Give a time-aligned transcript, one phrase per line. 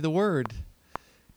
[0.00, 0.52] the word.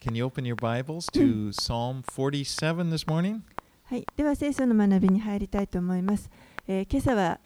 [0.01, 3.41] Can you open your Bibles to Psalm 47 this morning?
[3.83, 6.31] はい、では聖書の学びに入りたいと思います。
[6.67, 7.39] えー今朝は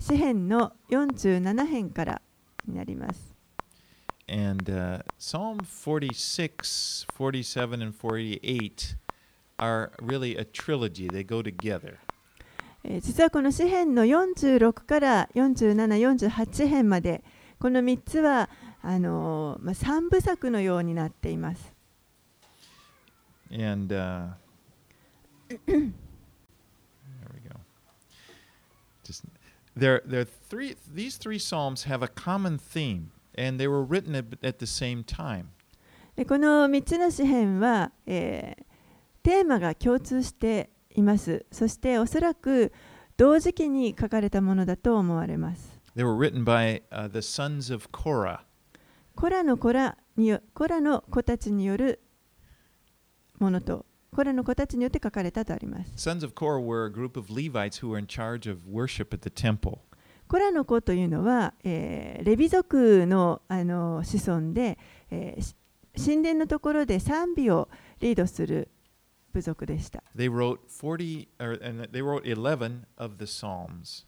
[0.00, 2.22] 詩編の47編から
[2.66, 3.36] になります。
[4.26, 8.96] And uh, Psalm 46, 47, and 48
[9.60, 11.06] are really a trilogy.
[11.08, 11.98] They go together.
[12.82, 15.86] えー実はこの詩編の46から47、
[16.18, 17.22] 48編まで
[17.60, 18.48] この3つは
[18.82, 21.72] あのーまあ、3部作のようになっています。
[23.50, 24.34] And uh,
[25.66, 25.92] there
[27.32, 27.56] we go.
[29.04, 29.24] Just
[29.74, 30.76] there, there are three.
[30.92, 35.02] These three psalms have a common theme, and they were written at, at the same
[35.04, 35.46] time.
[36.16, 38.68] でこの3つの詩編は、えー
[39.28, 41.44] テーマが共通しています。
[41.52, 42.72] そしておそらく
[43.18, 45.78] 同時期に書かれたものだと思われます。
[45.94, 48.40] They were written by uh, the sons of Korah.
[49.18, 51.98] コラの子らによコラの子たちによる
[53.40, 56.08] ものとコラの子たちによって書かれたとあります。
[56.08, 59.30] Sons of Korah were a group of Levites who were in charge of worship at the
[59.34, 59.78] temple.
[60.28, 64.78] コラの子というのは、えーレビ族のあの子孫で、
[65.10, 65.56] えーし
[65.96, 68.68] 神殿のところで賛美をリードする
[69.32, 70.04] 部族でした。
[70.14, 74.06] They wrote 40, or, and they wrote 11 of the Psalms.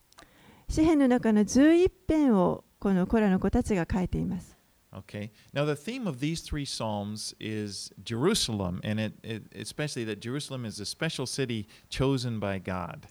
[0.69, 4.60] 詩篇の中の11編をこのコラの子たちが書いています。
[4.94, 5.32] Okay.
[5.54, 10.66] Now the theme of these three psalms is Jerusalem, and it, it especially that Jerusalem
[10.66, 13.08] is a special city chosen by God.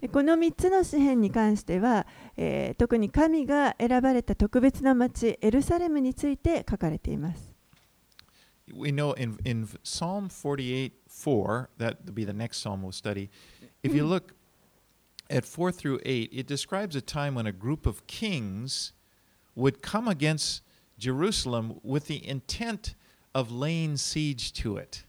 [0.00, 7.54] でこの3つの詩篇に関しては、えー特に神が選ばれた特別な町エルサレムについて書かれています。
[8.72, 13.30] We know in, in Psalm 48 4, that will be the next psalm we'll study.
[13.82, 14.34] If you look
[15.30, 18.92] at 4 through 8, it describes a time when a group of kings
[19.54, 20.62] would come against
[20.97, 22.95] Jerusalem with the intent
[23.33, 25.05] of laying siege to it.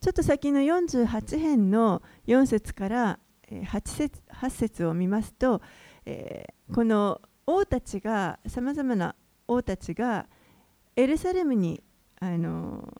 [0.00, 3.18] ちょっと先の48編の4節から
[3.50, 5.60] 8, 節8節を見ますと、
[6.04, 9.14] えーこの王たちがさまざまな
[9.46, 10.26] 王たちが
[10.96, 11.82] エルサレムに
[12.20, 12.92] あの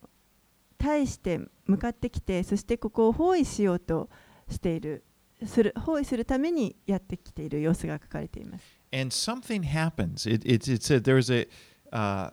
[0.77, 4.11] 対して向かってきてそしてここを包囲しようと
[4.51, 5.05] している
[5.47, 8.65] する包囲するためにやってきている様子が書かれています。
[8.94, 10.26] and something happens.
[10.26, 11.46] It, it, it said there was a,
[11.94, 12.30] uh,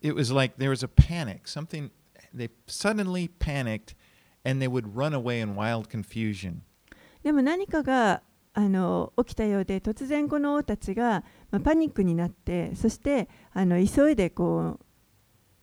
[0.00, 1.48] it was like there was a panic.
[1.48, 1.90] Something,
[2.32, 3.94] they suddenly panicked
[4.44, 6.62] and they would run away in wild confusion.
[7.22, 8.22] でも何かが
[8.54, 14.78] あの起きたようで突然この王たちが、まあ、パニックになってそしてあの急いでこ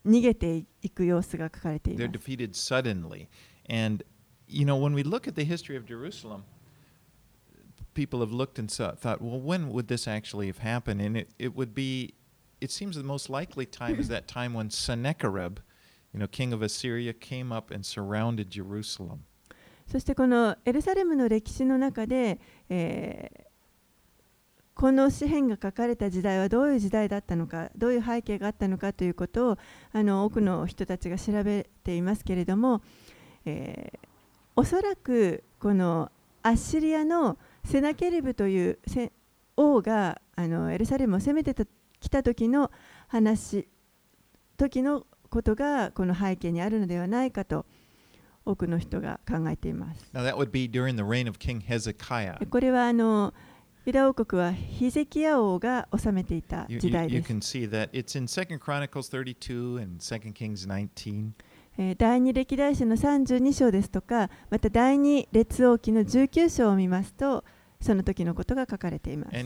[0.05, 2.29] う逃げていく様子が書かれてい They're ます。
[2.29, 3.29] defeated suddenly.
[3.69, 4.03] And,
[4.47, 6.43] you know, when we look at the history of Jerusalem,
[7.98, 11.00] people have looked and saw, thought, well, when would this actually have happened?
[11.00, 12.14] And it, it would be,
[12.60, 15.58] it seems the most likely time is that time when Sennacherib,
[16.14, 19.24] you know, king of Assyria, came up and surrounded Jerusalem.
[19.90, 22.38] そしてこのエルサレムの歴史の中で、
[22.68, 23.48] えー
[24.74, 29.58] この詩篇が書かれた時代はどういう時代だったのかどういう背景があったのかということを
[29.92, 32.80] あの多くの人たちが調べていますけれども、
[33.44, 33.98] えー
[34.54, 36.10] おそらくこの
[36.42, 39.12] アッシリアのセナケリブというせ
[39.54, 41.64] 王があのエルサレムを攻めてた
[42.00, 42.70] きた時の
[43.08, 43.68] 話
[44.56, 47.66] 時のことがこの背景にあるのではないかと
[48.46, 50.10] 多くの人が考えています。
[50.14, 52.38] Now, that would be during the reign of King Hezekiah.
[52.38, 53.34] でこれはあの
[53.84, 57.30] ユダ王国はヒゼキヤ王が治めていた時代です。
[57.30, 61.32] can see that it's in Second Chronicles 32 and Second Kings 19.
[61.76, 67.44] えー第二歴代史の32章ですとか、また第二列王記の19章を見ますと、
[67.80, 69.36] その時のことが書かれています。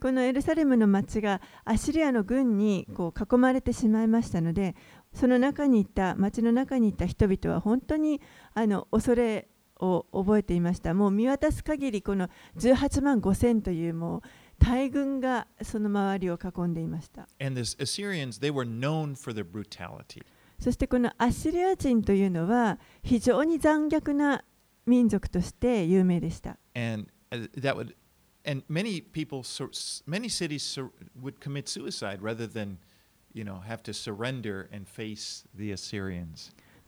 [0.00, 4.76] このエルサレムの町がアシリアの軍に囲まれてしまいましたので、
[5.12, 8.20] その中にいた町の中にいた人々は本当に
[8.54, 9.48] あの恐れ
[9.78, 10.94] 覚えていました。
[10.94, 14.22] もう見渡す限り、この18万5千というもう
[14.58, 17.28] 大軍がその周りを囲んでいました。
[20.58, 24.44] そしてこのアッシリア人というのは非常に残虐な
[24.86, 26.58] 民族として有名でした。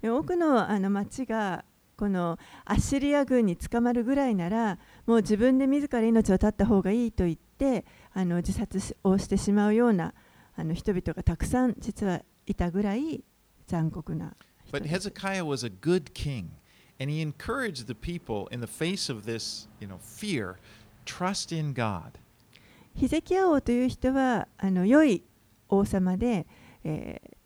[0.03, 1.65] 多くの,あの町が
[2.01, 10.15] このアッシリア軍に捕まるぐらいならもう自分で自ら命を絶った方がいいと言ってあの自殺しをしてしまうような
[10.57, 13.23] あの人々がたくさん実はいたぐらい
[13.67, 16.53] 残酷な人 But Hezekiah was a good king,
[16.99, 20.55] and he encouraged the people in the face of this, you know, fear,
[21.05, 22.13] trust in God.
[22.95, 25.23] ヒゼキヤ王という人はあの良い
[25.69, 26.47] 王様で、
[26.83, 27.40] えー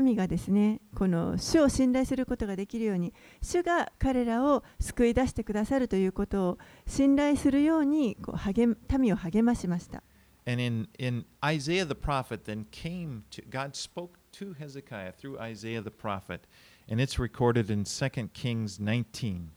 [0.00, 10.02] 民がですねこの主を信頼することができるように主が彼らを救い出してくださるということを信頼するようにこう励民を励ましました。
[10.48, 15.90] And in, in Isaiah the prophet, then came to God spoke to Hezekiah through Isaiah the
[15.90, 16.42] prophet,
[16.88, 19.48] and it's recorded in 2 Kings 19.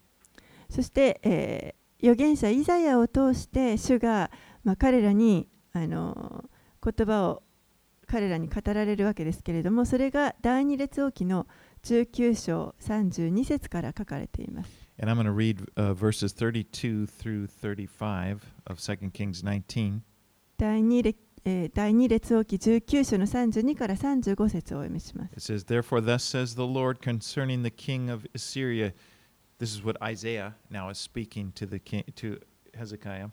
[0.67, 4.31] そして、えー預言者イザヤを通して主が、
[4.63, 6.45] まあ、彼らにあの
[6.81, 7.43] 言葉を
[8.09, 11.47] 彼らに語られるわけですけれどもそれが第二列王記の
[11.83, 14.89] 19章32節から書かれています。
[15.01, 20.01] And I'm going to read uh, verses 32 through 35 of 2 Kings 19.
[20.57, 25.33] 第二列えー第二列王記19章の32から35節をお読みします。
[25.33, 28.93] It says, Therefore, thus says the Lord concerning the king of Assyria.
[29.59, 32.39] This is what Isaiah now is speaking to the king to
[32.73, 33.29] Hezekiah.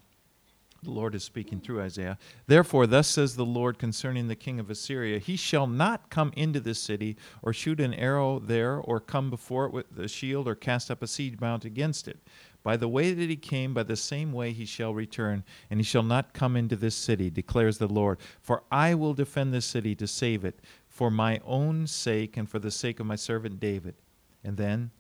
[0.87, 2.17] The Lord is speaking through Isaiah.
[2.47, 6.61] Therefore, thus says the Lord concerning the king of Assyria He shall not come into
[6.61, 10.55] this city, or shoot an arrow there, or come before it with a shield, or
[10.55, 12.21] cast up a siege mount against it.
[12.63, 15.85] By the way that he came, by the same way he shall return, and he
[15.85, 18.21] shall not come into this city, declares the Lord.
[18.41, 22.61] For I will defend this city to save it, for my own sake and for
[22.61, 23.97] the sake of my servant David.
[24.45, 24.93] And then,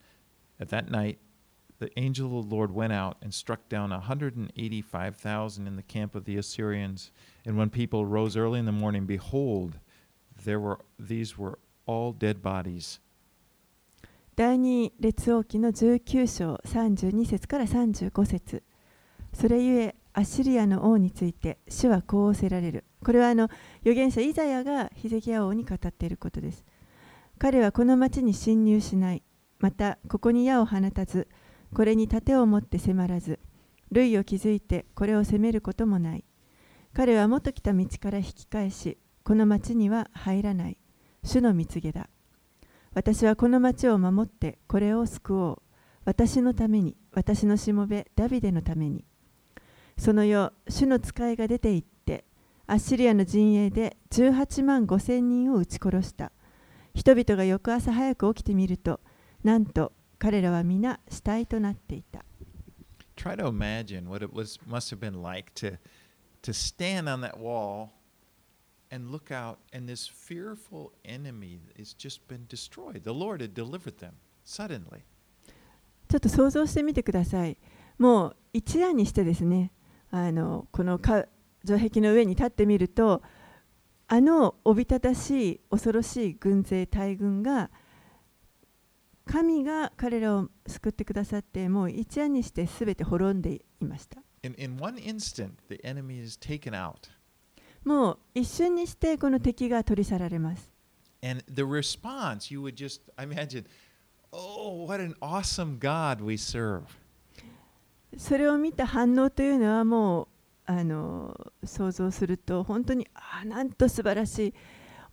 [0.59, 1.21] at that night,
[1.79, 6.25] the angel of the Lord went out and struck down 185,000 in the camp of
[6.25, 7.11] the Assyrians.
[7.45, 9.79] And when people rose early in the morning, behold,
[10.45, 13.01] there were these were all dead bodies.
[14.37, 18.63] 第二列王記の19章32節から35節
[19.33, 23.45] それゆえアッシリアの王について主はこうせられるこれはあの
[23.81, 26.67] 預言者イザヤがヒゼキヤ王に語っていることです
[27.39, 29.23] 彼はこの町に侵入しない
[29.59, 31.29] またここに矢を放たず
[31.77, 33.39] これに盾を持って迫らず
[33.93, 36.25] 類を築いてこれを攻めることもない
[36.95, 40.79] 彼は元来た道から引き返しこの町には入らない
[41.23, 42.09] 主の蜜げだ
[42.97, 45.63] 私はこの町を守ってこれを救おう。
[46.07, 49.05] 私のために、私のしもべダビデのために。
[49.99, 52.25] その夜、主の使いが出て行って、
[52.67, 56.33] アッシリアの陣営で18万5千人を撃ち殺した。
[56.95, 59.01] 人々が翌朝早く起きてみると、
[59.45, 62.25] なんと彼らは皆死体となっていた。
[63.17, 65.79] Try to imagine what it was must have been like to
[66.43, 67.89] to stand on that wall
[68.91, 73.03] and look out and this fearful enemy has just been destroyed.
[73.03, 74.13] The Lord had delivered them
[74.45, 75.03] suddenly.
[76.09, 77.59] ちょっと想像してみてください。
[77.99, 79.73] もう一夜にしてですね、
[80.11, 81.27] あのこのか
[81.65, 83.23] 城壁の上に立ってみると、
[84.09, 87.71] あのおびただしい恐ろしい軍勢大軍が
[89.27, 94.23] 神が彼らを救ってくださって、もう一夜にしてすべて滅んでいました。
[97.85, 100.71] もう一瞬にしてこの敵が取り去られます。
[108.17, 110.29] それを見た反応というのはもう
[110.67, 114.55] あの想像すると本当にああなんと素晴らしい。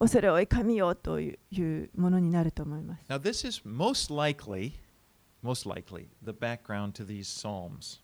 [0.03, 3.05] 恐れ多い神よというものになると思います。
[3.09, 4.73] Now this is most likely
[5.43, 8.01] most likely the background to these psalms.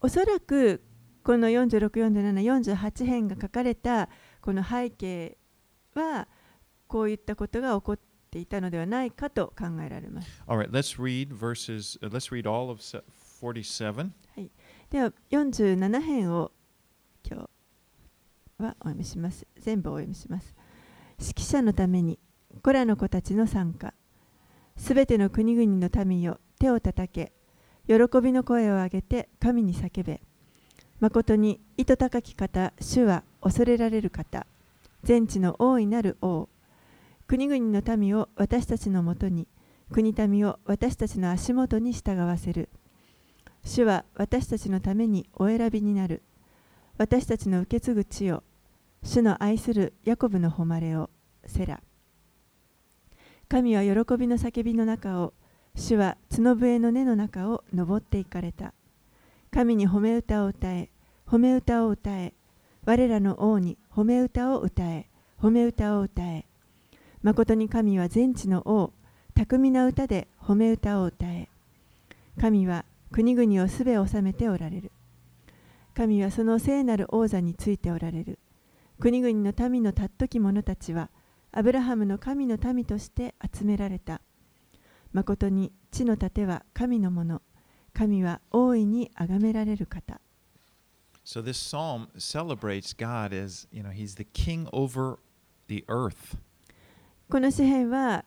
[0.00, 0.82] おそらく
[1.22, 4.08] この46、47、48編が書かれた
[4.40, 5.36] この背景
[5.94, 6.26] は
[6.86, 7.98] こういったことが起こっ
[8.30, 10.42] ていたのではないかと考えられます。
[10.46, 11.98] All right, let's read verses.
[12.00, 13.02] Uh, let's read all of se-
[13.42, 14.10] 47.
[14.90, 16.50] では47編を
[17.24, 17.48] 今
[18.58, 19.46] 日はお読みします。
[19.58, 20.54] 全部お読みします。
[21.20, 22.18] 指揮者のために、
[22.62, 23.94] コラの子たちの参加、
[24.76, 27.32] すべての国々の民よ、手をたたけ、
[27.86, 30.20] 喜びの声を上げて神に叫べ。
[31.00, 34.46] 誠に糸高き方、主は恐れられる方、
[35.02, 36.48] 全地の大いなる王、
[37.26, 39.48] 国々の民を私たちのもとに、
[39.90, 42.68] 国民を私たちの足元に従わせる。
[43.64, 46.22] 主は私たちのためにお選びになる。
[46.96, 48.42] 私たちの受け継ぐ地よ。
[49.02, 51.10] 主の愛するヤコブの誉れを。
[51.46, 51.80] セラ。
[53.48, 55.32] 神は喜びの叫びの中を、
[55.74, 58.74] 主は角笛の根の中を登っていかれた。
[59.50, 60.90] 神に褒め歌を歌え、
[61.26, 62.34] 褒め歌を歌え。
[62.84, 65.08] 我らの王に褒め歌を歌え、
[65.40, 66.44] 褒め歌を歌え。
[67.22, 68.92] 誠に神は全地の王、
[69.34, 71.48] 巧みな歌で褒め歌を歌え。
[72.38, 74.92] 神は国々をすべ治めておられる。
[75.94, 78.38] 神はその聖なる王座についておられる。
[79.00, 81.10] 国々の民の尊き者たちは
[81.52, 84.20] アブラハムの神の民として集められた。
[85.12, 87.40] まことに地の盾は神のもの。
[87.94, 90.20] 神は大いに崇められる方。
[91.24, 95.18] So this psalm celebrates God as, you know, he's the king over
[95.68, 96.36] the earth.
[97.30, 98.24] この詩篇は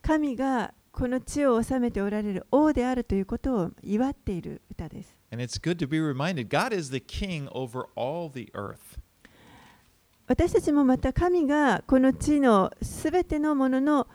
[0.00, 5.16] 神がこの地を治めておられる王であるということを祝っている歌です。
[5.32, 8.93] And it's good to be reminded God is the king over all the earth.
[10.26, 14.08] 私たちもまた神がこの地のすべてのものの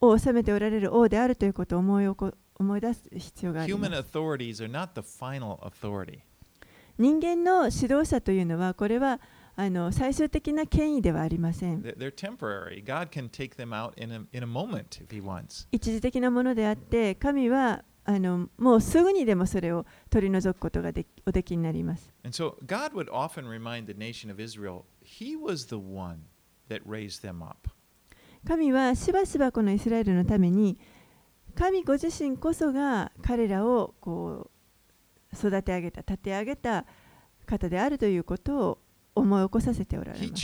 [0.00, 3.90] を治めておられる王であるということを思い,起こ思い出す必要があります。
[6.98, 9.20] 人間の指導者というのはこれは
[9.54, 11.82] あの最終的な権威ではありません。
[15.70, 22.12] 一時的なものであって神はあのもうすぐにでもそれを取り除くことができおできになります。
[28.46, 30.78] 神はしばしばこのイスラエルのために
[31.54, 34.50] 神ご自身こそが彼らをこ
[35.32, 36.84] う育て上げた、立て上げた
[37.46, 38.78] 方であるということを
[39.14, 40.42] 思い起こさせておられます。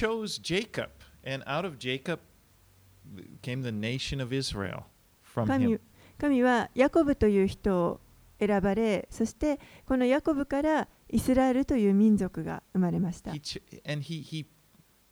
[5.46, 5.80] 神は
[6.18, 8.00] 神はヤコブという人を
[8.40, 13.60] 選ばれそしてこのヤコブからイスラエルという民族が生まれました He ch-
[13.90, 14.46] and he, he,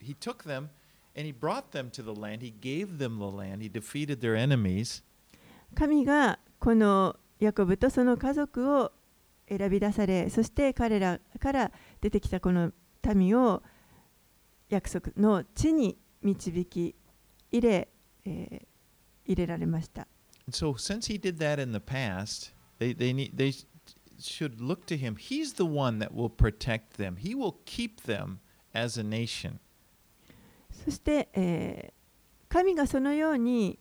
[0.01, 0.69] he took them
[1.17, 2.41] and he brought them to the land.
[2.43, 3.63] He gave them the land.
[3.63, 5.03] He defeated their enemies.
[5.75, 8.93] 神がこのヤコブとその家族を
[9.49, 12.73] 選び出されそして彼らから出てきたこの
[13.15, 13.63] 民を
[14.69, 16.95] 約束の地に導き
[17.53, 17.89] 入れ、
[18.25, 18.67] えー
[19.29, 20.07] 入れられました
[20.51, 23.53] so, since he did that in the past, they, they, need, they
[24.21, 25.17] should look to him.
[25.17, 28.41] He's the one that will protect them, he will keep them
[28.75, 29.61] as a nation.
[30.85, 31.97] そして、えー
[32.49, 33.79] 神がそのように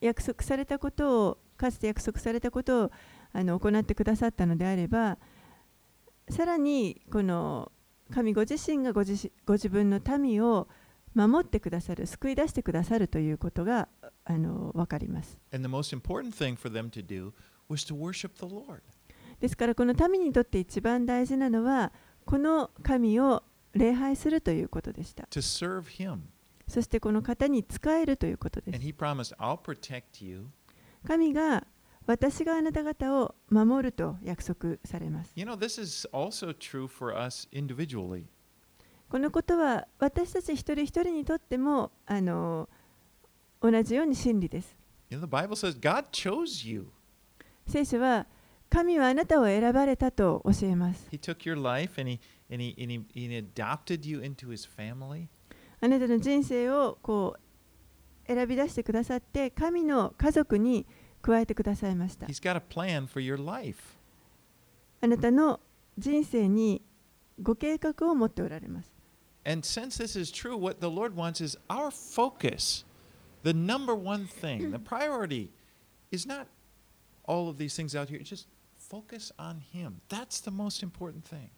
[0.00, 2.90] 約束されたことをかつて約束されたことを
[3.32, 5.18] あの行ってくださったのであれば
[6.28, 7.70] さらにこの
[8.12, 10.68] 神ご自身がご自ご自分の民を
[11.14, 13.88] 守ってくださる、救い出してくださるということが
[14.24, 15.38] あの分かります。
[19.40, 21.92] ですから、この民にとって一番大事なのは、
[22.24, 25.26] この神を礼拝するということでした。
[26.68, 28.78] そして、この方に仕えるということです。
[31.06, 31.66] 神が
[32.06, 35.32] 私があなた方を守ると約束されます。
[39.10, 42.68] このことは私たち一人一人にとってもあの
[43.60, 44.76] 同じように真理です。
[47.66, 48.28] 聖書は
[48.68, 51.08] 神はあなたを選ばれたと教えます。
[55.80, 60.86] あなたの人生をこう選び出してくださって神の家族に
[61.20, 62.28] 加えてくださいました。
[65.00, 65.58] あなたの
[65.98, 66.80] 人生に
[67.42, 68.99] ご計画を持っておられます。
[69.49, 72.83] And since this is true, what the Lord wants is our focus.
[73.43, 75.51] The number one thing, the priority
[76.11, 76.47] is not
[77.25, 78.19] all of these things out here.
[78.19, 80.01] It's just focus on him.
[80.09, 81.49] That's the most important thing.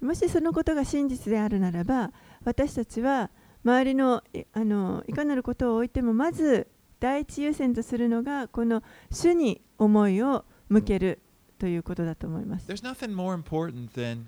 [0.00, 2.10] もしそのことが真実であるならば
[2.44, 3.30] 私たちは
[3.62, 6.66] 周りのいあのいかなることを置いてもまず
[7.00, 11.18] 第一優先とするのがこの主に思いを向ける
[11.58, 12.66] ということだと思います。
[12.66, 14.24] There's nothing more important than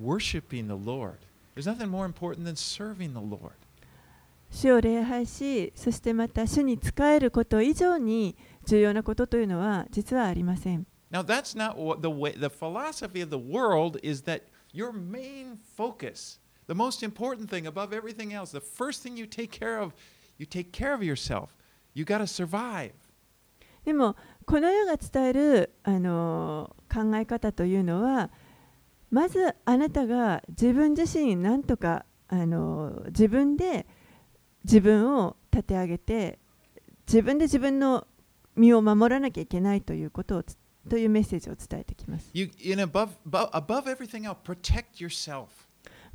[0.00, 1.18] worshiping the Lord.
[1.57, 3.53] There's nothing more important than serving the Lord.
[4.51, 10.85] 主を礼拝しそしてまた主に仕えること以上に重要なことというのは実はありません。
[11.11, 16.39] Now, that's not what the way, the philosophy of the world is that your main focus,
[16.67, 19.93] the most important thing above everything else, the first thing you take care of,
[20.37, 21.55] you take care of yourself.
[21.95, 22.91] You got to survive.
[23.83, 28.29] でもこの世が伝えるあの考え方というのは
[29.09, 33.85] まずあなたが自分自身なんとかあの自分で
[34.63, 36.39] 自分を立て上げて
[37.07, 38.05] 自分で自分の
[38.55, 40.57] 身を守らなきゃいけないということをつ
[40.89, 42.29] というメッセージを伝えてきます。
[42.33, 45.47] You, in above, above everything else, protect yourself.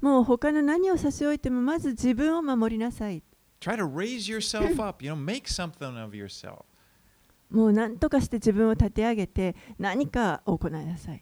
[0.00, 3.22] もう他の何を差し置いてもまず自分を守りなさい。
[3.61, 5.04] Try to raise yourself up.
[5.04, 6.64] You know, make something of yourself.
[7.52, 11.21] もう何とかして自分を立て上げて何かを行いなさい。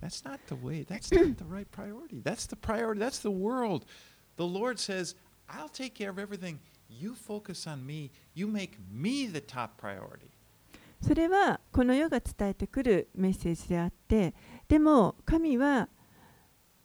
[11.03, 14.35] それはこの世が伝えてくるメッセージであって
[14.69, 15.89] でも神は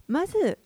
[0.08, 0.60] まず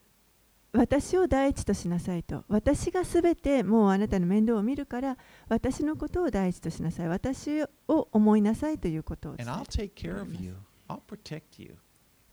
[0.71, 2.43] 私を第一としなさいと。
[2.47, 7.07] 私がすべてもうあなたの面倒を見るから私のことを第一としなさい。
[7.07, 7.69] 私を
[8.11, 9.35] 思いなさいということを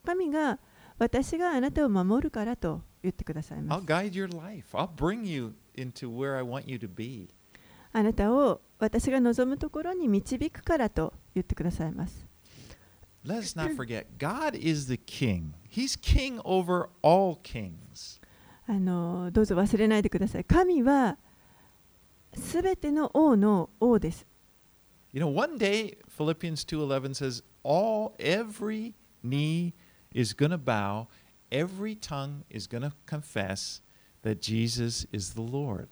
[0.05, 0.59] 神が
[0.99, 3.83] 私があなたを守るからと言ってくださいます。
[7.93, 12.27] あなたを私が望むところに導くからと言ってくださいます。
[13.25, 15.55] Let's not forget, God is the king.
[15.69, 18.21] He's king over all kings.
[18.67, 21.19] あのどうぞ忘れないでください神は
[22.35, 24.27] すべての王の王です
[25.13, 28.93] You know, one day Philippians 2:11 says all every
[29.23, 29.73] knee
[30.13, 31.07] is going to bow,
[31.51, 33.81] every tongue is going to confess
[34.23, 35.89] that Jesus is the Lord.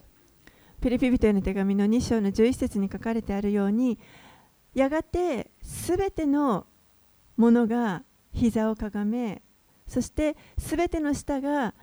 [0.81, 3.99] ピリピ人への手紙の2章の11節に書かれてあるように
[4.75, 6.66] やがてすべての
[7.38, 8.02] ものが
[8.33, 9.40] 膝をかがめ
[9.87, 11.75] そしてすべての舌が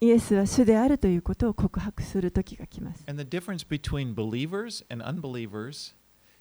[0.00, 3.04] イエスは主であるということを告白する時が来ます。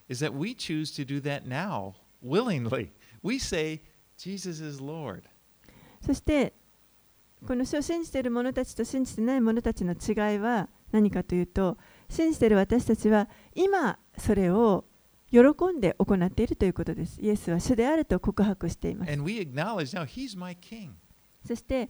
[0.09, 2.89] Is that we choose to do that now, willingly.
[3.21, 3.81] We say,
[4.17, 5.23] Jesus is Lord.
[6.01, 6.53] そして、
[7.45, 11.77] この主を信じている者たちと信じていない者たちの違いは何かというと、
[12.09, 14.85] 信じている私たちは今それを
[15.29, 15.39] 喜
[15.75, 17.21] んで行っているということです。
[17.21, 19.11] イエスは主であると告白しています。
[19.11, 20.91] And we acknowledge now, he's my king.
[21.45, 21.89] そして、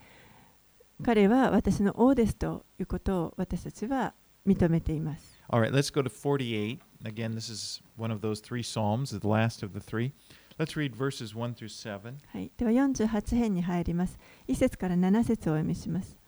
[1.03, 4.13] 彼は私の王ですということを私たちは
[4.45, 5.39] 認めています。
[5.49, 6.79] All right, let's go to 48.
[7.03, 10.11] Again, this is one of those three Psalms, the last of the three.
[10.59, 12.15] Let's read verses 1 through 7.
[12.33, 14.19] はい、では48編に入ります。
[14.49, 16.19] 1節から7節をお読みします。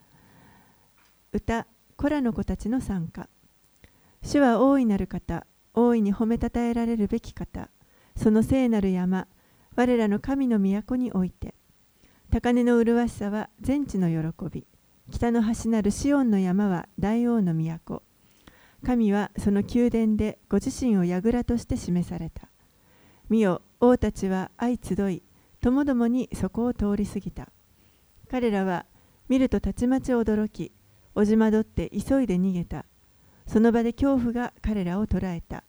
[1.34, 3.28] 歌、コラの子たちの参加。
[4.24, 7.70] 主は大いなる方、大いに褒めたたえられるべき方、
[8.16, 9.28] その聖なる山、
[9.76, 11.54] 我らの神の都において。
[12.32, 14.66] 高根の麗しさは全地の喜び。
[15.12, 18.04] 北の端なるシオンの山は大王の都。
[18.86, 22.48] 神はその宮殿でご自身を櫓として示された。
[23.28, 25.24] 見よ、王たちは相集い、
[25.60, 27.50] ともどもにそこを通り過ぎた。
[28.30, 28.86] 彼らは
[29.28, 30.72] 見るとたちまち驚き、
[31.14, 32.86] おじまどって急いで逃げた。
[33.46, 35.66] その場で恐怖が彼らを捕らえた。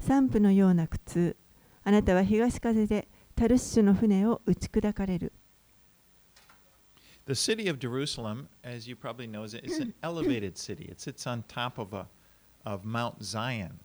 [0.00, 1.36] 散布のような苦痛。
[1.84, 5.34] あなたは東風でタルッシュの船を打ち砕かれる。
[7.28, 10.86] The city of Jerusalem, as you probably know, is an elevated city.
[10.90, 12.06] It sits on top of a
[12.64, 13.80] of Mount Zion.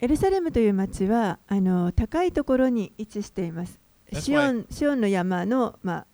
[0.00, 3.78] エルサレムという町はあの高いところに位置しています。
[4.14, 6.06] シオンシオンの山の、まあ、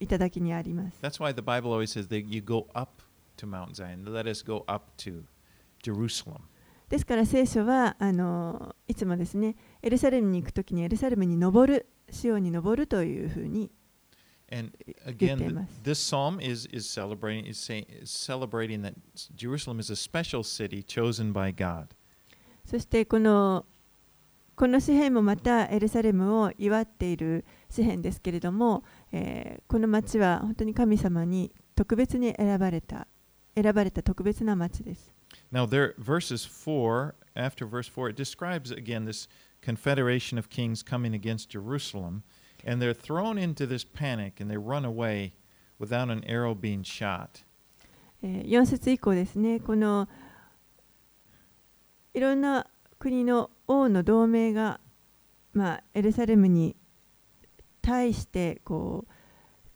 [0.00, 0.98] 頂にあります。
[1.02, 3.02] That's why the Bible always says that you go up
[3.36, 4.04] to Mount Zion.
[4.04, 5.22] Let us go up to
[5.84, 6.40] Jerusalem.
[6.88, 13.70] ですから聖書はあのいつもですねエルサレムに行くときにエルサレムに登るシオンに登るというふうに
[14.51, 14.71] And
[15.05, 15.67] again, th- temas.
[15.83, 18.93] this psalm is is celebrating is saying is celebrating that
[19.35, 21.87] Jerusalem is a special city chosen by God.
[22.65, 23.65] そしてこの
[24.55, 33.07] この詩篇もまたエルサレムを祝っている詩篇ですけれども、えーこの町は本当に神様に特別に選ばれた
[33.55, 35.11] 選ばれた特別な町です。
[35.51, 39.27] Now, there, verses 4, after verse 4, it describes again this
[39.61, 42.23] confederation of kings coming against Jerusalem,
[42.64, 45.32] And they're thrown into this panic and they run away
[45.78, 47.44] without an arrow being shot.
[48.22, 50.06] え4節以降ですねこの
[52.12, 52.66] いろんな
[52.98, 54.80] 国の王の同盟が、
[55.54, 56.76] まあ、エルサレムに
[57.80, 59.12] 対してこう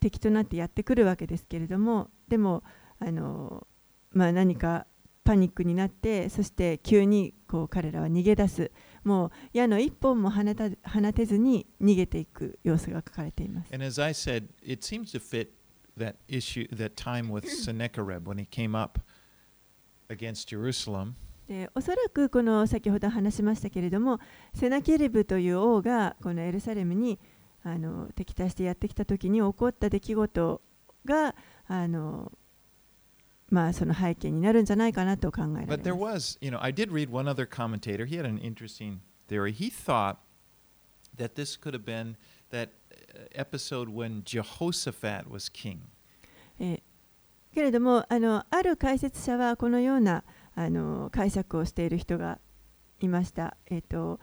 [0.01, 2.63] 敵となってやってくるわけですけれどもでも
[2.99, 3.67] あの、
[4.13, 4.87] まあ、何か
[5.25, 8.71] パニックになってそして急にこう彼らは逃げ出す
[9.05, 13.73] もう矢の一本も放た放てずに逃げていく様子が書かれています。
[13.73, 15.51] And as I said, it seems to fit
[15.97, 19.01] that issue, that time with Sennacherib when he came up
[20.09, 21.13] against Jerusalem.
[21.47, 24.19] でおそらくこの先ほど話しましたけれども
[24.55, 27.19] セナケリブという王がこのエルサレムに
[27.63, 30.63] あの敵対してやってきた時に起こった出来事
[31.05, 31.35] が
[31.67, 32.33] あの、
[33.55, 38.05] まあ、その背景になるんじゃないかなと考えられ But there ます was, you know, I did read one other commentator.
[38.05, 39.53] He had an interesting theory.
[39.53, 40.17] He thought
[41.17, 42.17] that this could have been
[42.51, 42.71] that
[43.15, 45.79] uh, episode when Jehoshaphat was king.
[46.59, 46.81] えー
[47.55, 50.25] けれどもあのある解説者はこのような
[50.57, 52.41] あの解釈をしている人が
[53.01, 53.57] いました。
[53.67, 54.19] えー、と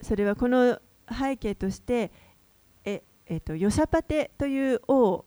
[0.00, 2.10] それはこの背景として
[2.86, 5.26] え、えー、とヨシャパテという王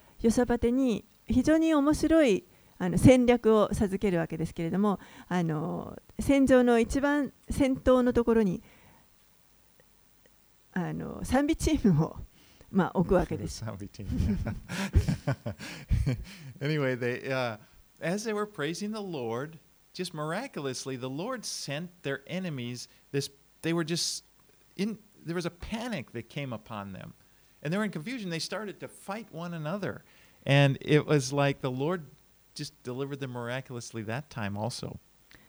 [0.21, 2.45] ヨサパテに非常に面白い
[2.77, 8.63] あの戦略を授けるわけですけれどもあの戦場の一番先頭のところに
[10.73, 12.15] あの賛美チームを、
[12.71, 13.63] まあ、置くわけです。
[16.61, 17.57] anyway, they uh,
[18.01, 19.59] as they were praising the Lord,
[19.93, 22.87] just miraculously, the Lord sent their enemies.
[23.11, 23.29] This
[23.61, 24.23] they were just
[24.75, 24.97] in.
[25.23, 27.13] There was a panic that came upon them,
[27.63, 28.29] and they were in confusion.
[28.29, 30.03] They started to fight one another,
[30.45, 32.03] and it was like the Lord
[32.55, 34.97] just delivered them miraculously that time also.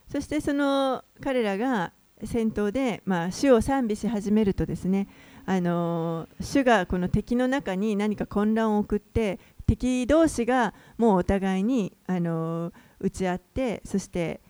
[0.08, 1.92] そしてその彼らが
[2.24, 5.08] 戦闘で、まあ、主を賛美し始めるとですね
[5.46, 14.40] あの主がこの敵の中に何か混乱を送って敵同士がもうお互いにあの打ち合ってそして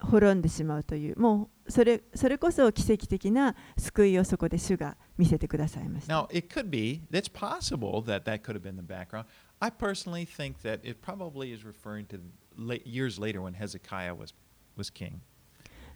[0.00, 6.14] 滅んでしまうというもうそれそれこそ奇跡的な救いをそこで主が見せてくださいました。
[6.14, 9.26] Now, it could be, that's possible that that could have been the background.
[9.60, 12.20] I personally think that it probably is referring to
[12.56, 14.34] late, years later when Hezekiah was,
[14.76, 15.20] was king.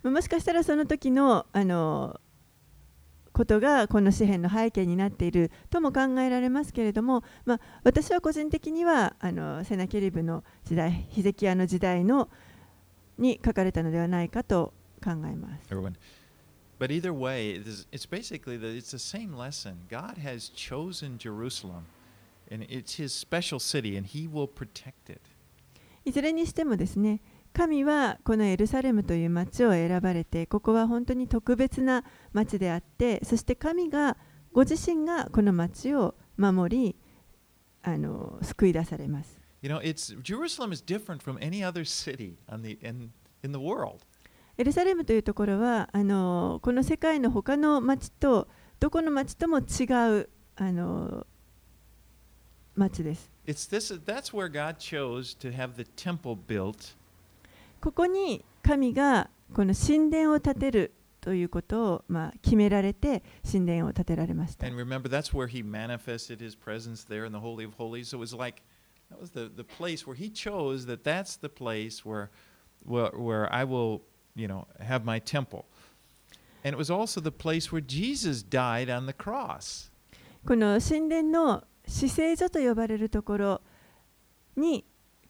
[0.03, 2.21] まあもしかしたらその時のあの
[3.33, 12.29] ことがこの詩篇の背景になっているとも考えられますけれども、まあ、私は個人的にはあのセナケリブの時代ヒゼキヤの時代の
[13.19, 15.73] に書かれたのではないかと考えます。
[15.73, 15.95] Everyone.
[16.81, 19.81] But either way, it is, it's basically the, it's the same lesson.
[19.91, 21.85] God has chosen Jerusalem,
[22.51, 25.21] and it's His special city, and He will protect it.
[26.07, 27.21] いずれにしてもですね
[27.53, 34.17] 神はこのエルサレムという町を選ばれてここは本当に特別な町であってそして神が
[34.55, 36.97] ご自身がこの町を守り
[37.83, 39.39] あの救い出されます。
[39.61, 43.11] You know, it's Jerusalem is different from any other city on the in
[43.45, 44.07] in the world.
[44.61, 48.47] エルサレムというところはあのこの世界の他の町と
[48.79, 49.85] どこの町とも違
[50.21, 51.27] うあの
[52.77, 53.31] 町です。
[53.47, 56.95] It's this that's where God chose to have the temple built
[57.81, 60.93] ここに神がこの神殿を建てる
[61.23, 64.67] ということを、まあ、決められて神殿を建てられました。
[64.67, 68.09] And remember, that's where he manifested his presence there in the Holy of Holies.
[68.09, 68.61] So it was like
[69.11, 72.29] that was the, the place where he chose that that's the place where,
[72.85, 74.03] where, where I will,
[74.41, 75.67] you know, have my temple.
[76.65, 79.91] And it was also the place where Jesus died on the cross.
[80.47, 83.61] この神殿の至聖所と呼ばれるところ
[84.57, 84.85] に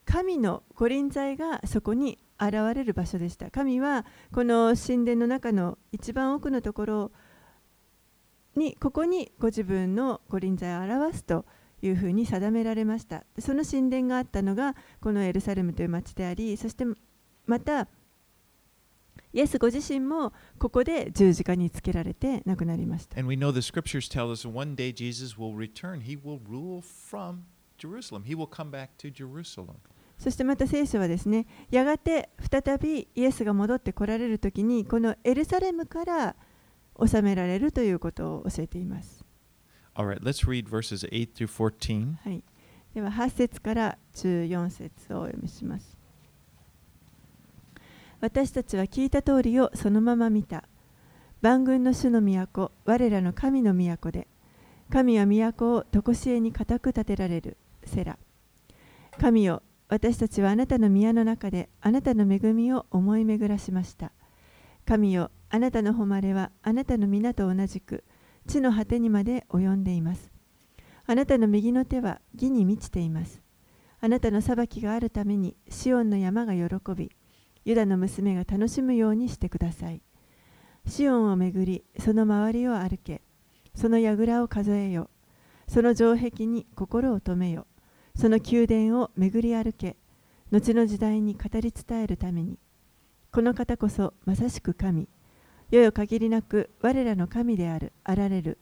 [0.05, 3.51] 神の御臨在がそこに現れる場所でした。
[3.51, 7.13] 神はこの神殿の中の一番奥のところ
[8.57, 11.45] にここにご自分の御臨在を表すと
[11.83, 13.25] いうふうに定められました。
[13.39, 16.85] その神殿があったのがこのエルサレムという町であり、そして
[17.47, 17.89] また
[19.33, 23.19] イエスご自身もここで十字架につけられて亡くなりました。
[23.19, 26.03] And we know the scriptures tell us one day Jesus will return.
[26.03, 27.43] He will rule from
[27.79, 28.25] Jerusalem.
[28.25, 29.77] He will come back to Jerusalem.
[30.19, 36.37] そしてまた聖書はですね、やがて再びイエスが戻ってこられるときに、このエルサレムから
[37.07, 39.25] 治められるということを教えています。
[39.95, 42.17] All right, let's read verses 8 through 14.
[42.23, 42.45] はい、
[42.95, 45.90] では8節から14節をお読みします。
[48.21, 50.65] 私たちは聞いた通りをそのまま見た。
[51.41, 54.29] 万軍の主の都、我らの神の都で、
[54.91, 57.57] 神は都を常しえに固く立てられる。
[57.85, 58.19] セラ。
[59.19, 64.13] 神よ、私たちはあなたの宮の中であなたの恵みを思い巡らしました。
[64.87, 68.05] 神よ、あなたの誉れはあなたの皆と同じく
[68.47, 70.31] 地の果てにまで及んでいます。
[71.07, 73.43] あなたの右の手は義に満ちています。
[74.01, 77.11] あなたの裁きがあるためにシオンの山が喜び、
[77.65, 80.01] ユダの娘が楽しむようにしてください。
[80.87, 83.21] シオンをめぐり、その周りを歩け、
[83.75, 85.11] その櫓を数えよ、
[85.69, 87.67] その城壁に心を止めよ、
[88.17, 89.97] その宮殿を巡り歩け、
[90.51, 92.59] 後の時代に語り伝えるために。
[93.31, 95.09] この方こそまさしく神、
[95.71, 98.59] よよ限りなく我らの神である、あられる。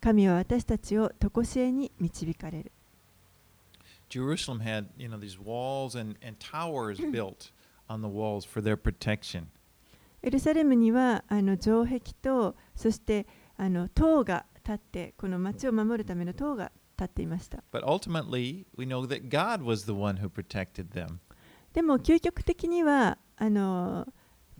[0.00, 2.72] 神は私たちを常しえに導かれる。
[4.08, 7.52] Jerusalem had, you know, these walls and, and towers built
[7.88, 9.46] on the walls for their protection.
[10.22, 21.18] エルサレムにはあの城壁とそしてあの塔が立ってこの町を守るための塔が立っていました But ultimately, we know that God was the one who protected them.
[21.72, 24.06] でも究極的にはあの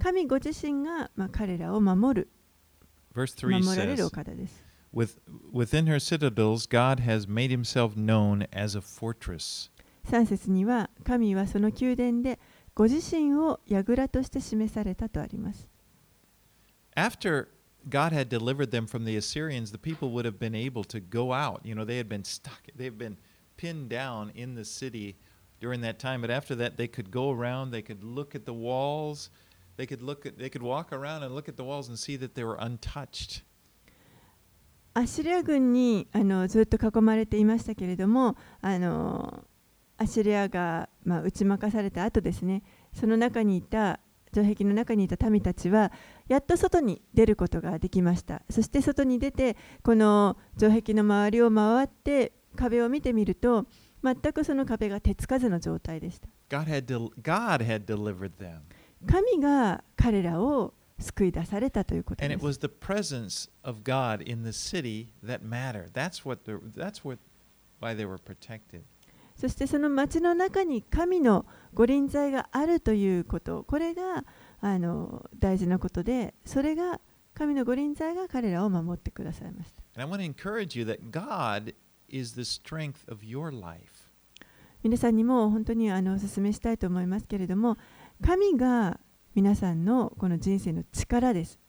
[0.00, 2.28] 神ご自身が、まあ、彼らを守る
[3.14, 4.64] Verse 3守られるお says, 方です
[4.94, 5.18] With,
[5.52, 9.70] Within her citadels, God has made himself known as a fortress.
[10.06, 12.38] 3節には神はその宮殿で
[12.78, 15.68] ご自身を櫓として示されたとあります
[16.94, 17.48] After
[17.88, 21.32] God had delivered them from the Assyrians, the people would have been able to go
[21.32, 21.60] out.
[21.64, 23.16] You know, they had been stuck, they've been
[23.56, 25.16] pinned down in the city
[25.60, 26.20] during that time.
[26.20, 29.30] But after that, they could go around, they could look at the walls,
[29.76, 32.14] they could look at, they could walk around and look at the walls and see
[32.16, 33.42] that they were untouched.
[34.94, 39.44] アッシリア軍にあのずっと囲まれていましたけれどもあの
[39.98, 42.62] アッシリアが、まあ、打ち負かされた後ですね
[42.94, 44.00] その中にいた
[44.32, 45.92] 城壁の中にいた民たちは
[46.28, 53.66] やっと外に出ることができましたそして外に出てこの城壁の周りを回って壁を見てみると
[54.02, 56.86] 全くその壁が手つかずの状態でした God had,
[57.20, 58.60] God had delivered them.
[59.06, 65.92] 神が彼らを救い出されたということ And で it す was the presence of God in the city that mattered.
[65.92, 67.18] That's what the, that's what
[67.80, 68.82] why they were protected.
[69.38, 74.24] そしてその街の中に神の御臨在があるということ、これが
[74.60, 77.00] あの大事なことで、それが
[77.34, 79.82] 神の御臨在が彼らを守ってくださいました。
[84.82, 87.78] 皆さんにも本当にあのお勧めしたいと思いますけれども、
[88.20, 88.98] 神が
[89.36, 91.60] 皆さんのこの人生の力です。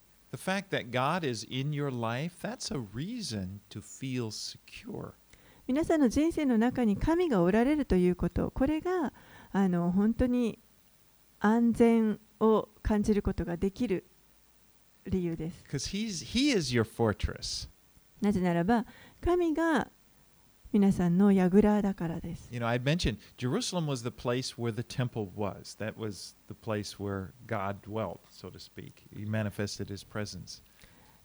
[5.69, 9.13] 皆さんの人生の中に神がおられるということこれが
[9.51, 10.57] あの本当に
[11.39, 14.03] 安全を感じることができる
[15.05, 15.63] 理由です
[15.95, 17.69] he is your fortress.
[18.19, 18.87] なぜならば
[19.23, 19.89] 神が
[20.73, 22.49] 皆さんの櫓だからです。
[22.51, 25.77] You know, I mentioned Jerusalem was the place where the temple was.
[25.77, 29.03] That was the place where God dwelt, so to speak.
[29.15, 30.63] He manifested his presence.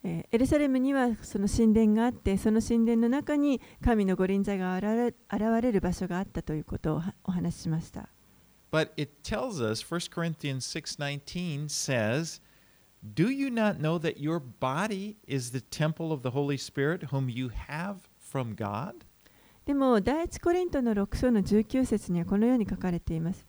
[0.05, 5.14] えーエルサレムにはその神殿があってその神殿の中に神の御臨在が現
[5.62, 8.09] れる場所があったということをはお話ししました。
[8.71, 12.43] But it tells us 1 Corinthians 6:19 says,
[13.14, 17.31] "Do you not know that your body is the temple of the Holy Spirit whom
[17.31, 19.07] you have from God?"
[19.64, 23.47] でも第一コリントの6章の19節にはこのように書かれています。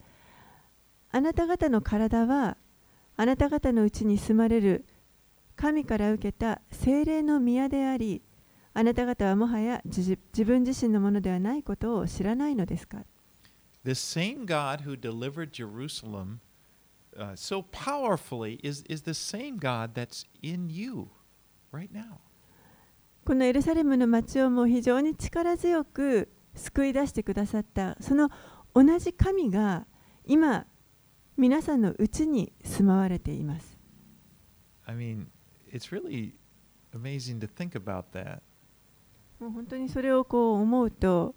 [1.12, 2.56] あなた方の体は
[3.18, 4.86] あなた方のうちに住まれる
[5.56, 8.22] 神から受けた精霊の宮であり
[8.74, 13.06] あなた方はもはや自自分自身のものではないことを知らないのですか
[13.86, 16.40] ？The same God who delivered Jerusalem
[17.16, 21.08] uh, so powerfully is, is the same God that's in you
[21.72, 22.20] right now.
[23.26, 28.30] このエルサレムの町をもう非常に力強く救い出してくださったその
[28.74, 29.88] 同じ神が
[30.26, 30.68] 今
[31.36, 33.80] 皆さんのうちに住まわれています
[34.86, 35.26] I mean,
[35.76, 36.32] it's really
[36.94, 38.40] amazing to think about that.
[39.40, 41.36] もう本当にそれをこう思うと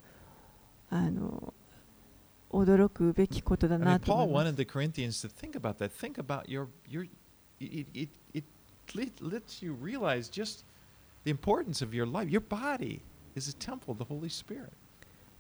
[0.90, 1.52] あの
[2.50, 5.90] 驚くべきことだ I mean, なと Paul 思いま wanted す the Corinthians to think about that.
[5.90, 7.08] Think about your your
[7.60, 8.44] it it it
[8.94, 10.64] let- lets you realize just
[11.24, 12.30] the importance of your life.
[12.30, 13.00] Your body
[13.34, 14.70] is a temple of the Holy Spirit.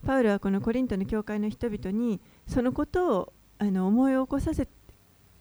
[0.04, 4.68] パウロはこのコリントの教会の人々にそのことをあの思い起こさせ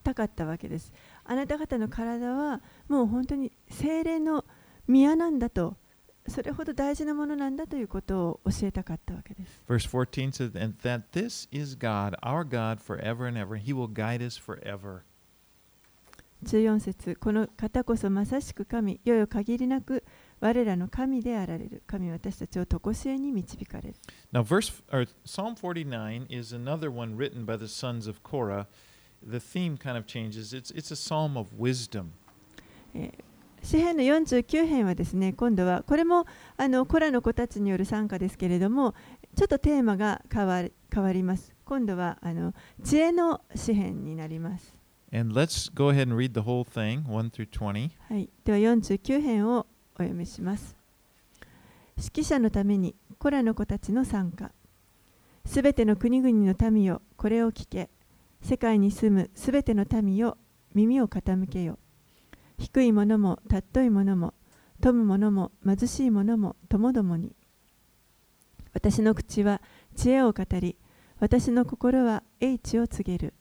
[0.02, 0.92] たかったわけです。
[1.30, 4.46] あなた方の体はもう本当に精霊の
[4.86, 5.76] 宮なんだと、
[6.26, 9.62] それほど大事なものなんだということを教えたかったわけです。
[9.68, 13.56] Verse 14 says, And that this is God, our God forever and ever.
[13.58, 15.02] He will guide us forever.
[16.44, 20.04] 14節この方こそまさしく神、よよ限りなく
[20.40, 21.82] 我らの神であられる。
[21.86, 23.94] 神は私たちを常しえに導かれる。
[24.32, 28.66] Now, verse or Psalm 49 is another one written by the sons of Korah.
[29.26, 30.52] The theme kind of changes.
[30.52, 32.12] It's it's a psalm of wisdom.
[32.94, 33.28] えー
[33.62, 36.26] 詩編の49編はですね今度はこれも
[36.56, 38.94] あのコラの子たちによる参加ですけれども
[39.36, 44.74] ちょっとテーマが変わり変わります今度はあの知恵の詩編になります
[45.12, 47.90] And let's go ahead and read the whole thing, 1 through 20.
[48.08, 50.76] はい、では49編をお読みします
[51.96, 54.52] 指揮者のためにコラの子たちの参加
[55.44, 57.88] すべての国々の民よこれを聞け
[58.40, 60.38] 世界に住むすべての民よ
[60.74, 61.78] 耳を傾けよ。
[62.58, 64.34] 低い者も尊い者も
[64.80, 67.34] 富む者も貧しい者もともどもに。
[68.72, 69.60] 私の口は
[69.96, 70.76] 知恵を語り
[71.20, 73.34] 私の心は英知を告げる。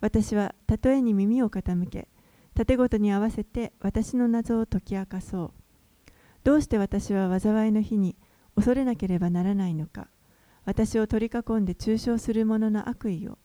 [0.00, 2.08] 私は例えに耳を傾け
[2.54, 5.50] 盾ごとに合わせて私の謎を解き明かそう。
[6.44, 8.16] どうして私は災いの日に
[8.54, 10.08] 恐れなければならないのか。
[10.64, 13.38] 私を取り囲んで中傷する者の悪意を。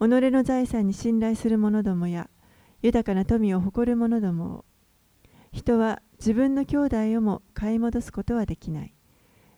[0.00, 2.28] 己の財産に信頼する者どもや
[2.82, 4.64] 豊かな富を誇る者どもを
[5.52, 8.94] 人は自分の兄弟をも買い戻すことはできない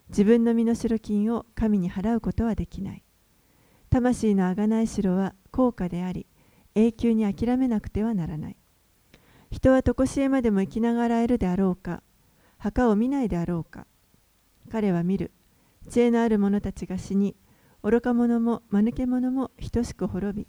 [0.09, 3.03] 自分の身代金を神に払うことはできない
[3.90, 6.26] 魂のあがない城は高価であり、
[6.76, 8.57] 永久に諦めなくてはならない。
[9.50, 12.05] 人は常しえまでも生きながらえるであろうか、
[12.57, 13.88] 墓を見ないであろうか。
[14.70, 15.33] 彼は見る。
[15.88, 17.35] 知恵のある者たちが死に、
[17.83, 20.47] 愚か者も間抜け者も等しく滅び、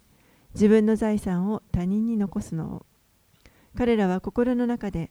[0.54, 2.86] 自分の財産を他人に残すのを。
[3.76, 5.10] 彼らは心の中で、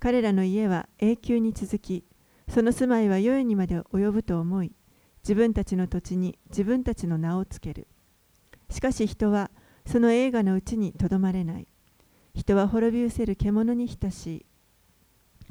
[0.00, 2.04] 彼らの家は永久に続き、
[2.48, 4.72] その住まいは世にまで及ぶと思い、
[5.22, 7.86] 自分たちの土地に自分たちの名をつける。
[8.70, 9.50] しかし人は
[9.86, 11.68] その映画のうちにとどまれない。
[12.34, 14.46] 人は滅び失せる獣に等しい。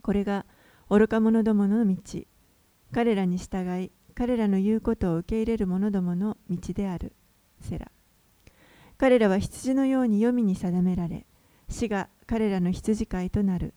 [0.01, 0.45] これが
[0.89, 1.95] 愚か者どもの道。
[2.91, 7.13] 彼らに従い、彼らの言うことを受け入れる者どもの道である。
[7.61, 7.89] セラ。
[8.97, 11.25] 彼らは羊のように読みに定められ、
[11.69, 13.73] 死が彼らの羊飼いとなる。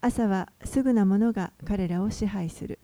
[0.00, 2.78] 朝はすぐなものが彼らを支配する。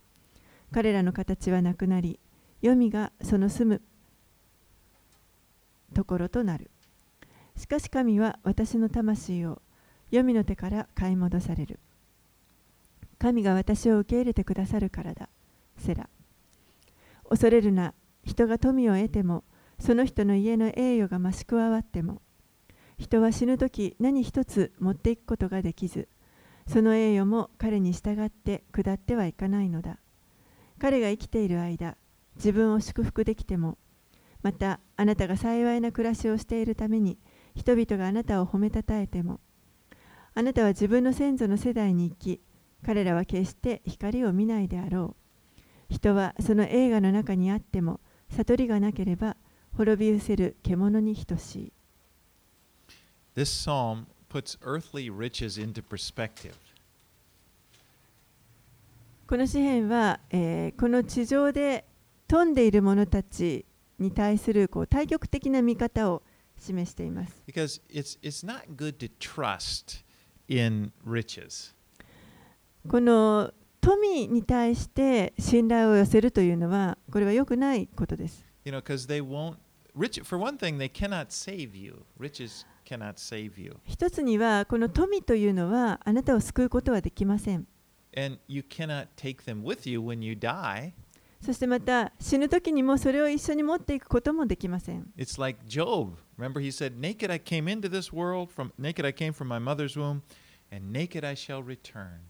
[0.73, 2.19] 彼らの形はなくなり、
[2.61, 3.83] 読みがその住む
[5.95, 6.73] ところとなる。
[7.57, 9.63] しかし神は私の魂を
[10.07, 11.79] 読みの手から買い戻される。
[13.21, 15.29] 神が私を受け入れてくださるからだ。
[15.79, 16.09] セラ。
[17.31, 19.45] 恐れるな、人が富を得ても、
[19.79, 22.21] その人の家の栄誉が増し加わっても、
[22.99, 26.09] 人は死ぬ時何一つ持っていくことができず、
[26.67, 29.99] その栄誉も彼に従って下ってはいかないのだ。
[30.79, 31.97] 彼が生きている間、
[32.35, 33.79] 自分を祝福できても、
[34.43, 37.19] またあなたが幸いな暮らしをしているために
[37.55, 39.41] 人々があなたを褒めたたえても、
[40.35, 42.41] あなたは自分の先祖の世代に生き、
[42.85, 45.20] 彼らは決して光を見ないであろう。
[45.91, 48.01] 人はその映画の中にあっても、
[48.31, 49.37] 悟りがなければ
[49.77, 51.73] 滅び失せる獣に等しい。
[53.37, 56.55] This psalm puts earthly riches into perspective.
[59.27, 61.85] この詩篇は、えーこの地上で
[62.29, 63.65] 富んでいる者たち
[63.99, 66.23] に対するこう対極的な見方を
[66.59, 67.43] 示しています。
[67.47, 70.05] Because it's, it's not good to trust
[70.49, 71.75] in riches.
[72.89, 78.45] この富に対して信頼を寄せるというのはこれは良くないことです。
[78.65, 79.57] You know, because they won't,
[79.97, 82.05] rich, for one thing, they cannot save you.
[82.19, 83.77] Riches cannot save you.
[83.85, 87.67] 一つにはこの富というのはあなたを救うことはできません。
[88.17, 90.93] And you cannot take them with you when you die.
[91.41, 95.11] そしてまた死ぬ時にもそれを一緒に持っていくこともできません。
[95.17, 96.17] It's like Job.
[96.39, 99.59] Remember, he said, Naked I came into this world, from naked I came from my
[99.59, 100.23] mother's womb,
[100.71, 102.30] and naked I shall return.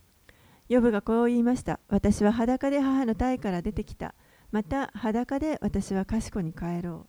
[0.71, 1.81] ヨブがこう言いました。
[1.89, 4.15] 私は裸で母の体から出てきた。
[4.53, 7.09] また裸で私は賢に帰ろ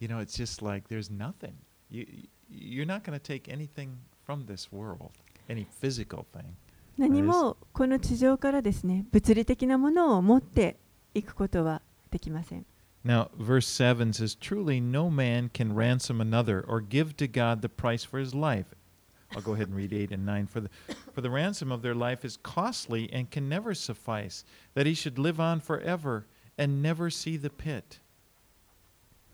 [0.00, 1.52] You know, it's just like there's nothing.
[1.90, 2.06] You,
[2.48, 3.90] you're not going to take anything
[4.24, 5.10] from this world,
[5.50, 6.44] any physical thing.
[6.96, 7.02] う。
[7.02, 10.78] 何もこの地上からですね、物理的なものを持って
[11.12, 12.64] いくことはできません。
[13.04, 18.02] Now, verse 7 says, Truly no man can ransom another or give to God the price
[18.02, 18.64] for his life.
[19.34, 20.46] I'll go ahead and read 8 and 9.
[20.46, 20.70] For the,
[21.12, 25.18] for the ransom of their life is costly and can never suffice, that he should
[25.18, 28.00] live on forever and never see the pit.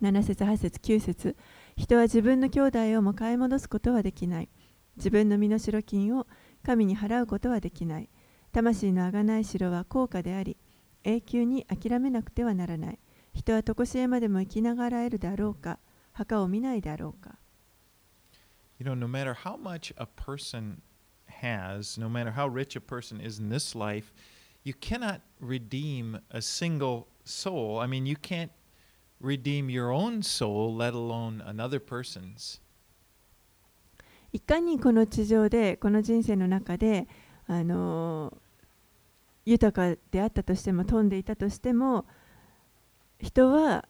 [0.02, 1.37] 7節8節9節
[1.76, 4.48] 人は自分の兄弟をも買い戻すことはできない。
[4.96, 6.26] 自分の身代金を
[6.64, 8.11] 神に払うことはできない。
[8.52, 10.57] 魂のあがない城は高価であり、
[11.04, 12.98] 永久に諦めなくてはならない。
[13.33, 15.78] 人は常しえまでも生きながらえるであろうか、
[16.12, 17.38] 墓を見ないであろうか。
[18.78, 20.82] You know, no matter how much a person
[21.26, 24.12] has, no matter how rich a person is in this life,
[24.64, 27.78] you cannot redeem a single soul.
[27.78, 28.50] I mean, you can't
[29.20, 32.60] redeem your own soul, let alone another person's.
[34.32, 37.06] いかにこの地上で、この人生の中で、
[37.46, 38.37] あの
[39.44, 42.04] 豊かであったとしても、飛んでいたとしても、
[43.20, 43.87] 人は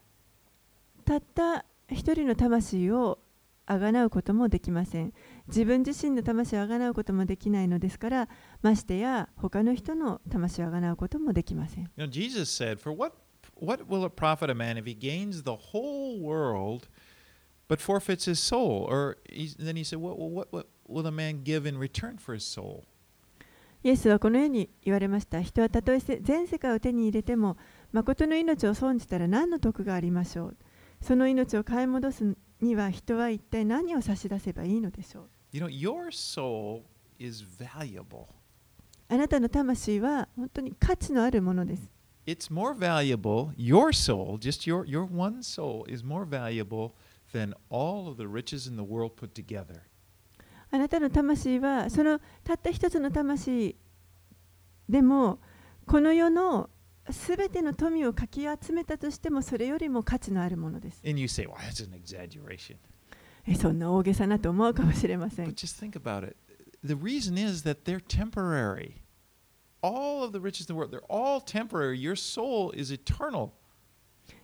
[1.03, 3.19] たった一人の魂を
[3.67, 5.13] あがなうこともできません。
[5.47, 8.29] 自分自身の魂をあがなうこともできないのですから、
[8.61, 11.89] ましてや他の人の魂をあがなうこともできません。
[11.97, 13.15] You know, Jesus said, "For what
[13.59, 16.87] what will it profit a man if he gains the whole world
[17.67, 21.43] but forfeits his soul?" Or he, then he said, what, what what will a man
[21.43, 22.83] give in return for his soul?"
[23.83, 25.41] イエスはこのように言われました。
[25.41, 27.55] 人はたとえせ全世界を手に入れても、
[27.91, 30.57] 誠の命を損じたら何の得がありましょう。
[31.01, 35.29] その命を買い戻すには人は一体何を差し出せばいいのでしょう。
[35.51, 36.83] You know, your soul
[37.19, 38.27] is valuable.
[39.07, 41.89] あなたの魂は本当に価値のあるものです。
[42.25, 46.93] It's more valuable, your soul, just your your one soul is more valuable
[47.31, 49.81] than all of the riches in the world put together.
[50.71, 53.75] あなたの魂はそのたった一つの魂
[54.89, 55.39] でも
[55.85, 56.69] この世の
[57.09, 60.99] 全ての富をかき集めたとしてもそれよりも価値のあるものです。
[63.47, 65.49] えそんな大げさなと思うかもしれません。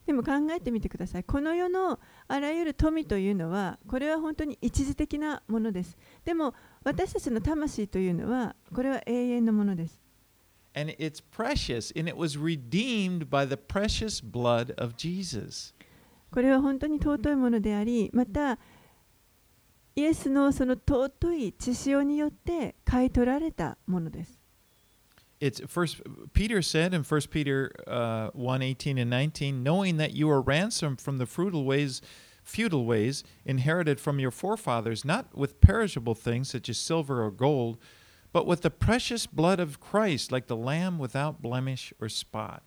[0.06, 1.24] でも考えてみてください。
[1.24, 5.98] この世のあらゆる富というのは、これは本当に一時的なものです。
[6.26, 6.54] でも、
[6.84, 10.01] 私たちの魂というのは、これは永遠のものです。
[10.75, 15.73] And it's precious, and it was redeemed by the precious blood of Jesus.
[16.31, 18.59] これは本当に尊いものであり、また、
[19.95, 24.39] イエスのその尊い血潮によって買い取られたものです。
[25.41, 30.31] It's first Peter said in 1 Peter uh, 1 18 and 19, knowing that you
[30.31, 32.01] are ransomed from the futile ways,
[32.43, 37.79] futile ways inherited from your forefathers, not with perishable things such as silver or gold,
[38.34, 42.62] But with the precious blood of Christ, like the lamb without blemish or spot.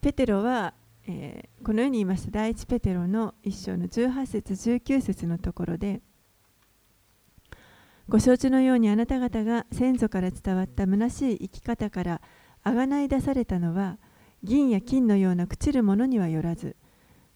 [0.00, 0.74] ペテロは、
[1.06, 6.02] えーこのように言いました第一ペテロの一章の18節19節のところで
[8.06, 12.20] ご承知のようにあなた方が先祖から伝わった虚しい生き方から
[12.62, 13.96] あがない出されたのは
[14.42, 16.76] 銀や金のような朽ちるものにはよらず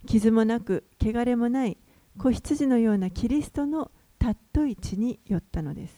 [0.07, 1.79] 傷もなく汚れもない
[2.19, 5.98] 子羊のようなキリストの尊い血によったのです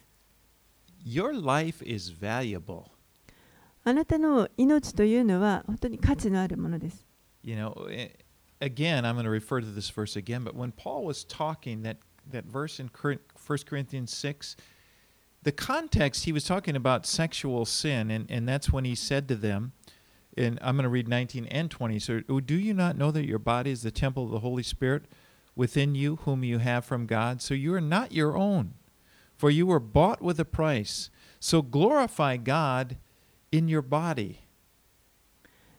[1.04, 2.86] Your life is valuable.
[3.84, 7.06] あなたの命というのは本当に価値のあるものです
[7.44, 8.10] You know, eh,
[8.60, 11.98] again, I'm going to refer to this verse again, but when Paul was talking, that,
[12.32, 13.20] that verse in 1
[13.68, 14.56] Corinthians 6,
[15.44, 19.36] the context, he was talking about sexual sin, and, and that's when he said to
[19.36, 19.74] them,
[20.36, 22.00] and I'm going to read 19 and 20.
[22.00, 24.64] So, "Oh, do you not know that your body is the temple of the Holy
[24.64, 25.04] Spirit
[25.56, 27.44] within you, whom you have from God?
[27.44, 28.74] So you are not your own,
[29.41, 31.11] For you were bought with a price.
[31.41, 32.97] So glorify God
[33.51, 34.37] in your body.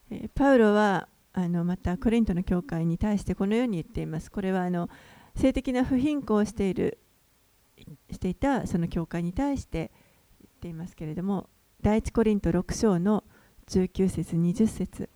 [0.10, 4.32] えパウロはあのまたコリントの教会に対してこのように言っています。
[4.32, 4.90] これはあの
[5.36, 6.98] 性的な不貧困をしている
[8.10, 9.92] していたその教会に対して
[10.40, 11.50] 言っていますけれども
[11.82, 13.24] 第一コリント6章の
[13.68, 15.10] 19節20節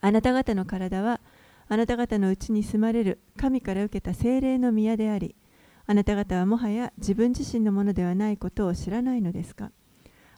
[0.00, 1.20] あなた方の体は
[1.68, 5.34] あなた方のうちに住まれる神から受けた精霊の宮であり
[5.90, 9.72] あなた方はもはや自分自身のものではないことを知らないのですか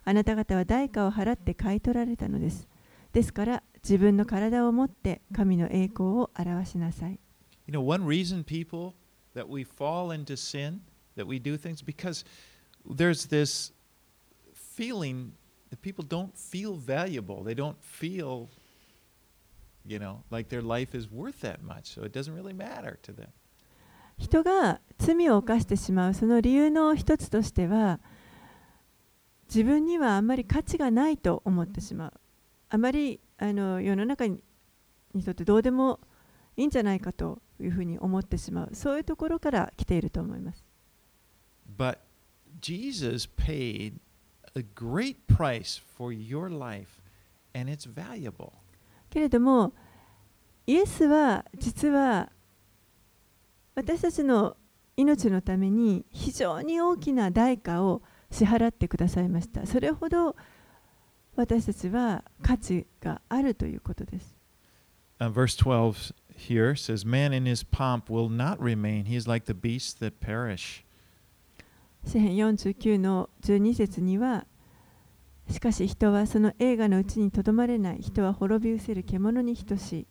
[0.05, 2.69] あなた方は代価を払って買い取られたのです
[3.13, 7.19] ですから自分の体を持って神の栄光を表しなさい。
[7.67, 8.95] You know, one reason people
[9.35, 10.83] that we fall into sin,
[11.17, 12.25] that we do things, because
[12.89, 13.73] there's this
[14.55, 15.33] feeling
[15.71, 17.43] that people don't feel valuable.
[17.43, 18.49] They don't feel,
[19.85, 21.93] you know, like their life is worth that much.
[21.95, 23.33] So it doesn't really matter to them.
[24.21, 28.01] 人が罪を犯してしまうその理由の一つとしては
[29.49, 32.13] 自分にはあまり価値がないと思ってしまう。
[32.69, 34.41] あまりあの世の中に
[35.13, 35.99] にとってどうでも
[36.57, 38.75] いいんじゃないかというふうに思ってしまう。
[38.75, 40.63] そういうところから来ていると思います。
[41.77, 41.99] But
[42.61, 43.95] Jesus paid
[44.55, 47.01] a great price for your life,
[47.55, 48.53] and it's valuable.
[49.09, 49.73] けれども
[50.67, 52.31] イエスは実は
[53.75, 54.57] 私たちの
[54.97, 60.37] 命のために非常に大きな代価を支払ってくださいましたそれほど
[61.37, 64.37] 私たちは価値があるということです
[65.21, 69.05] Uh, verse 12 here says, Man in his pomp will not remain.
[69.05, 70.83] He is like the beasts that perish.
[72.07, 74.47] 詩編49の12節には
[75.51, 80.07] しかし人はその映画のうちにとどまれない人は滅び失せる獣に等しい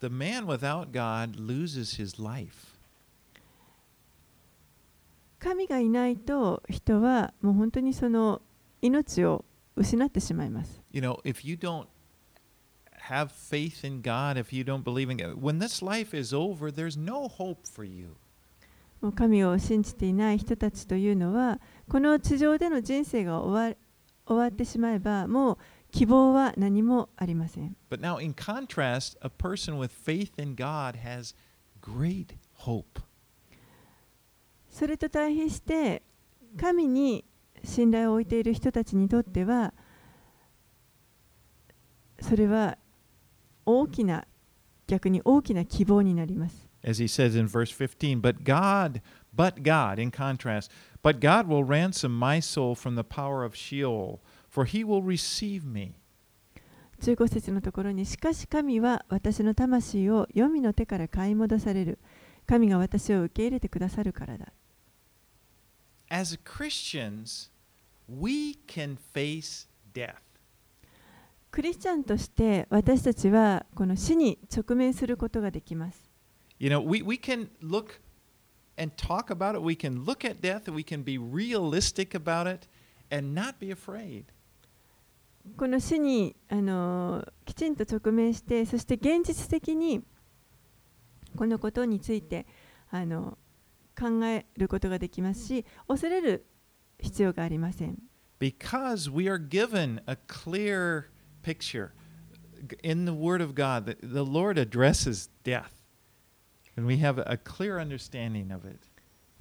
[0.00, 2.76] The man without God loses his life.
[5.38, 8.42] 神がいないと人はもう本当にその
[8.82, 9.44] 命を
[9.76, 11.86] 失ってしまいます You know, if you don't
[13.08, 16.72] have faith in God, if you don't believe in God, when this life is over,
[16.72, 18.16] there's no hope for you.
[19.00, 23.76] もう神を信じていない人たちというのはこの地上での人生が終わ
[24.26, 25.58] 終わってしまえばもう
[25.96, 31.34] 希望は何もありません But now, in contrast, a person with faith in God has
[31.80, 32.36] great
[32.66, 33.00] hope.
[34.68, 36.02] それと対比して
[36.58, 37.24] 神に
[37.64, 39.72] 信頼を置いている人たちにとっては
[42.20, 42.76] それは
[43.64, 44.26] 大きな
[44.86, 49.00] 逆に大きな希望になります as he says in verse 15 but god
[49.34, 50.70] but god in contrast
[51.02, 54.20] but god will ransom my soul from the power of sheol
[54.56, 55.92] for he will receive me
[57.02, 61.98] 15節のところにしかし神は私の魂を黄泉の手から買い戻される
[62.46, 64.46] 神が私を受け入れてくださるからだ
[66.08, 67.50] as christians
[68.08, 70.14] we can face death.
[71.50, 76.08] クリスチャンとして私たちはこの死に直面することができます。
[76.58, 78.00] You know, we, we can look
[78.78, 79.62] and talk about it.
[79.62, 82.68] We can look at death we can be realistic about it
[83.10, 84.24] and not be afraid.
[85.56, 90.02] この死にあのきちんと直面してそして現実的に
[91.36, 92.46] このことについて
[92.90, 93.38] あの
[93.98, 96.46] 考えることができますし恐れる
[96.98, 97.98] 必要がありません。
[98.38, 101.06] Because we are given a clear
[101.42, 101.92] picture
[102.82, 105.70] in the Word of God that the Lord addresses death.
[106.76, 108.78] And we have a clear understanding of it.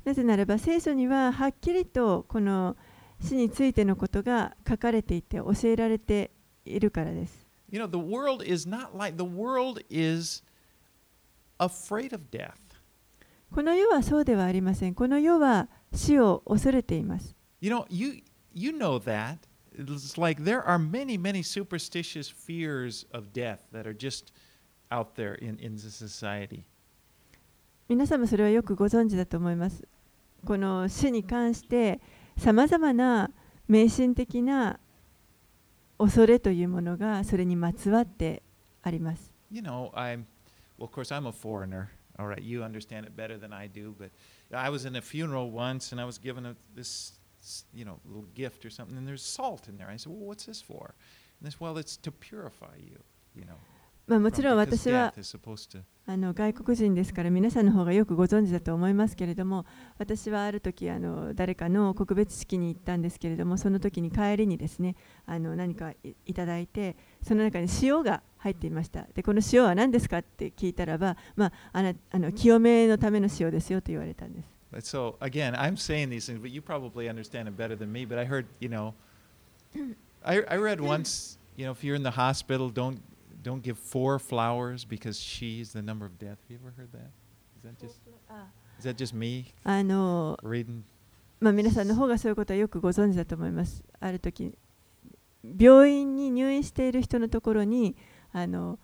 [0.06, 2.78] なぜならば聖書にははっきりとこの
[3.26, 6.32] 死についてのことが書かれていて教えられて
[6.64, 7.46] いるからです。
[7.72, 10.44] You know, the world is not like the world is
[11.58, 12.54] afraid of death.
[13.52, 14.94] この世はそうではありません。
[14.94, 17.36] この世は死を恐れています。
[17.62, 18.22] You know, you
[18.54, 19.40] you know that.
[19.78, 24.32] It's like there are many, many superstitious fears of death that are just
[24.90, 26.64] out there in, in the society.
[27.90, 29.88] 皆様それはよくご存知だと思います。
[30.46, 32.00] この死に関して
[32.38, 33.32] さまざまな
[33.68, 34.80] 迷信的な
[35.98, 38.44] 恐れというものがそれにまつわって
[38.84, 39.34] あります。
[39.52, 40.26] You know, I'm
[40.78, 41.90] well, of course, I'm a foreigner.
[42.18, 44.10] All right, you understand it better than I do, but
[44.54, 47.14] I was in a funeral once and I was given a, this,
[47.74, 49.90] you know, little gift or something, and there's salt in there.
[49.90, 50.96] I said, Well, what's this for?
[51.40, 53.00] And this, well, it's to purify you,
[53.36, 53.60] you know.
[54.08, 55.14] まあ、もちろん私は
[56.08, 59.66] あの外国人ですから皆さんの方がよくご存知だと思いますけれども
[59.98, 64.96] 私はある時あの誰かの告別式に行ったんですけれどもその時に帰りにですね
[65.26, 65.94] あの何か
[66.28, 74.56] いただいてその中に塩が入っていましたでこの塩は何ですかって聞いたらばまああの清めのための塩ですよと言われたんです。
[74.80, 78.04] So again, I'm saying these things, but you probably understand better than me.
[78.04, 78.94] But I heard, you know,
[80.26, 83.00] I, I read once, you know, if you're in the hospital, don't
[83.46, 86.40] don't give four flowers because she is the number of death.
[86.42, 87.12] Have you ever heard that?
[87.58, 88.00] Is that just
[88.80, 90.82] is that just me あの reading?
[91.40, 93.84] まあ、皆さんの方がそういうことはよくご存知だと思います。
[94.00, 94.58] ある時
[95.44, 97.96] 病院に入院している人のところに
[98.32, 98.80] あの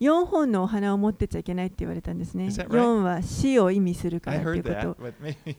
[0.00, 2.46] 4本のお花を持ってっちゃいけないって言われたんですね。
[2.46, 2.68] Right?
[2.68, 4.96] 4は死を意味するからということを.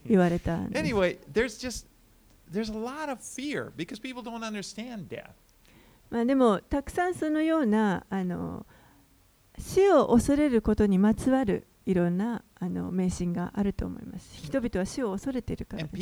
[0.05, 0.81] 言われたんです。
[0.81, 1.87] Anyway, there's just
[2.49, 5.31] there's a lot of fear because people don't understand death.
[6.10, 8.66] まあ、でもたくさんそのようなあの
[9.57, 14.30] 死を恐れることにまつわるいろんなあの迷信があると思います。
[14.36, 15.95] 人々は死を恐れているからです。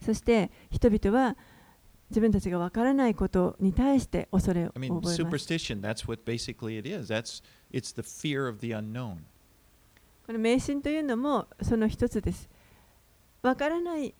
[0.00, 1.36] そして人々は
[2.10, 5.22] 自分たちがわからないことに対して恐れを I 覚 mean, えます。
[5.22, 7.12] superstition, that's what basically it is.
[7.12, 7.42] That's
[7.72, 9.18] it's the fear of the unknown.
[10.26, 12.48] この迷信というのもその一つです。
[13.42, 14.14] わからない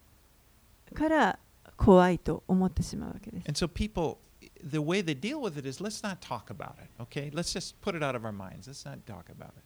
[0.95, 1.39] から
[1.79, 3.49] 怖いと思ってしまうわけです。
[3.49, 4.19] And so people,
[4.63, 7.31] the way they deal with it is let's not talk about it, okay?
[7.33, 8.69] Let's just put it out of our minds.
[8.69, 9.63] Let's not talk about it.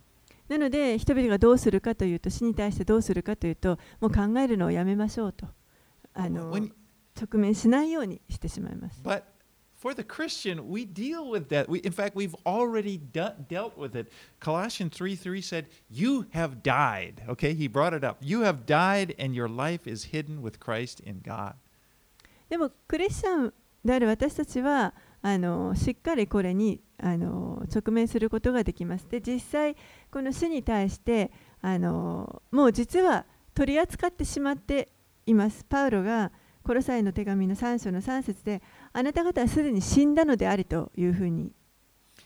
[0.48, 5.46] なので人々がどうするかというと死に対してどうするかというともう考えるのをやめましょうと
[6.12, 6.72] あの When-
[7.18, 9.00] 直面しないようにしてしまいます。
[9.02, 9.22] but
[9.82, 11.68] for the Christian, we deal with that.
[11.68, 14.12] We, in fact, we've already de- dealt with it.
[14.40, 17.22] Colossians 3 3 said, You have died.
[17.28, 18.18] Okay, he brought it up.
[18.20, 21.54] You have died, and your life is hidden with Christ in God.
[22.52, 24.92] でもクリスチャンである私たちは
[25.22, 29.08] あのしっかりこれにあの直面することができます。
[29.08, 29.74] で実際
[30.10, 31.30] この死に対して
[31.62, 33.24] あのもう実は
[33.54, 34.90] 取り扱ってしまって
[35.24, 35.64] います。
[35.64, 36.30] パウロが
[36.62, 38.60] コロサイの手紙の3章の3節で
[38.92, 41.52] あなた方はすでに死んだのでありというふうに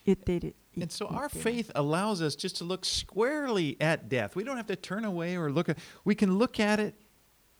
[0.05, 0.57] 言っている。
[0.77, 4.35] And so our faith allows us just to look squarely at death.
[4.35, 6.97] We don't have to turn away or look at we can look at it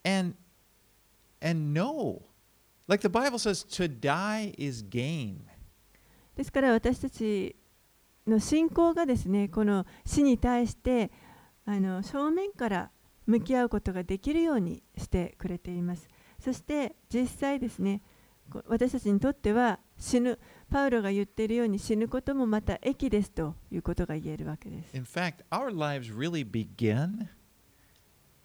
[0.03, 0.35] and
[1.41, 2.26] and know.
[2.87, 5.41] Like the Bible says, to die is gain.
[6.35, 7.55] ですから私たち
[8.27, 11.11] の信仰がですねこの死に対して
[11.65, 12.91] あの正面から
[13.25, 16.07] 向き合うことができるようにしてくれています
[16.39, 18.01] そして実際ですね
[18.49, 27.27] こ私たちにとっては死ぬパウロが言っているように死ぬこともまた益ですということが言えるわけです In fact, our lives really begin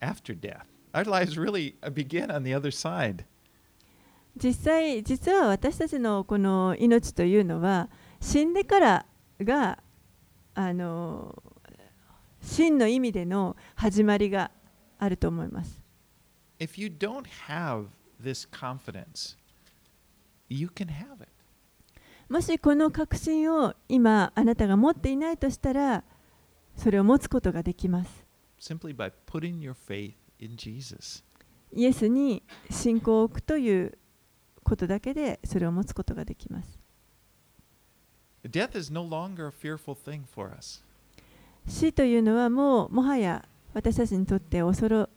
[0.00, 0.64] after death.
[0.92, 3.24] Our lives really begin on the other side.
[4.36, 7.88] 実際実は私たちのこの命というのは
[8.20, 9.06] 死んでから
[9.40, 9.78] が
[10.54, 11.42] あの
[12.40, 14.50] 真の意味での始まりが
[14.98, 15.80] あると思います。
[16.58, 17.86] If you don't have
[18.22, 19.36] this confidence,
[20.48, 21.28] you can have it.
[22.28, 26.04] もしこの確信を今あなたが持っていないとしたら
[26.76, 28.24] それを持つことができます。
[28.60, 31.24] Simply by putting your faith in Jesus.
[31.74, 33.98] イエスに信仰を置くという
[34.64, 36.78] ことだけでそれを持つことができます。
[38.44, 40.82] Death is no longer a fearful thing for us.
[41.68, 45.08] 死というのはもうもはや私たちにとって恐ろ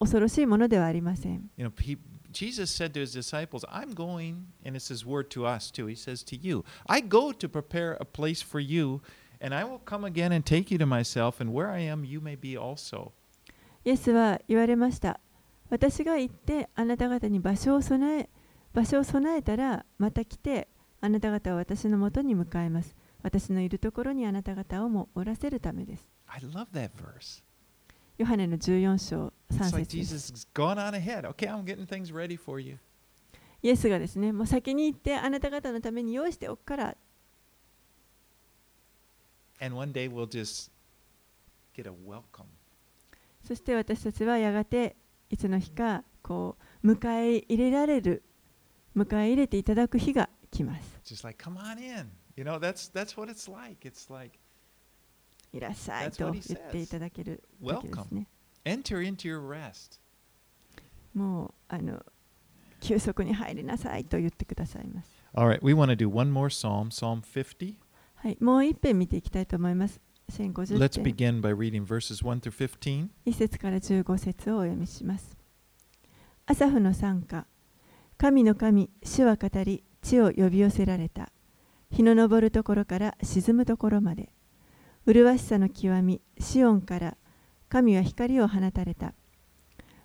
[0.00, 1.50] 恐ろしいものではありません。
[1.56, 1.98] You know, he,
[2.30, 5.86] Jesus said to his disciples, I'm going, and it's his word to us too.
[5.86, 9.00] He says to you, I go to prepare a place for you,
[9.40, 12.20] and I will come again and take you to myself, and where I am, you
[12.20, 13.12] may be also.
[13.84, 15.20] イエスは言われました。
[15.70, 18.28] 私が行ってあなた方に場所を備え
[18.78, 20.68] 場所を備えたらまた来て
[21.00, 22.94] あなた方を私のもとに迎えます。
[23.24, 26.06] 私のいるところにあなた方をもおらせるためです。
[26.28, 27.42] I love that verse.
[28.18, 31.28] ヨハネの14章 It's 3 like 節です Jesus has gone on ahead.
[31.28, 32.78] Okay, I'm getting things ready for you.
[33.62, 36.96] イエスがですね、もう先に行ってあなた方のために用意しておくから、
[39.60, 40.70] And one day we'll just
[41.76, 42.44] get a welcome.
[43.42, 44.94] そして私たちはやがて
[45.30, 48.22] いつの日かこう迎え入れられる、
[48.98, 51.00] 迎え入れていただく日が来ます。
[55.52, 57.42] いらっしゃいと言っていただける。
[61.14, 62.04] もうあの
[62.80, 65.10] 休息に入りなさいと言ってくださいます。
[68.16, 70.00] はい、もう一遍見ていきたいと思います。
[70.76, 71.02] Let's ゅ。
[73.24, 75.36] 一節から15節をお読みします。
[76.46, 77.46] アサフの参加。
[78.20, 81.30] 神の神、主は語り、地を呼び寄せられた。
[81.92, 84.30] 日の昇るところから沈むところまで。
[85.06, 87.16] 麗しさの極み、シオンから
[87.68, 89.14] 神は光を放たれた。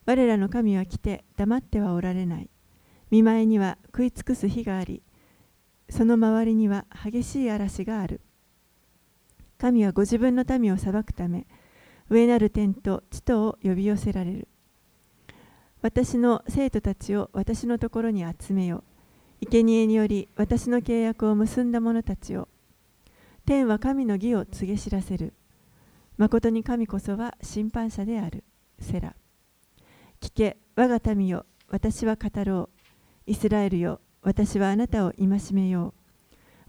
[0.05, 2.51] 我らの神は来て黙ってはおられない。
[3.09, 5.01] 見舞いには食い尽くす日があり、
[5.89, 8.21] その周りには激しい嵐がある。
[9.57, 11.47] 神はご自分の民を裁くため、
[12.11, 14.47] 上なる天と地とを呼び寄せられる。
[15.83, 18.85] 私の生徒たちを私のところに集めよ。
[19.41, 22.47] 生贄により私の契約を結んだ者たちを。
[23.45, 25.33] 天は神の義を告げ知らせる。
[26.17, 28.45] 誠に神こそは審判者である。
[28.79, 29.13] セラ。
[30.21, 32.69] 聞け、我が民よ、私は語ろ
[33.27, 33.29] う。
[33.29, 35.93] イスラエルよ、私はあなたを戒めよう。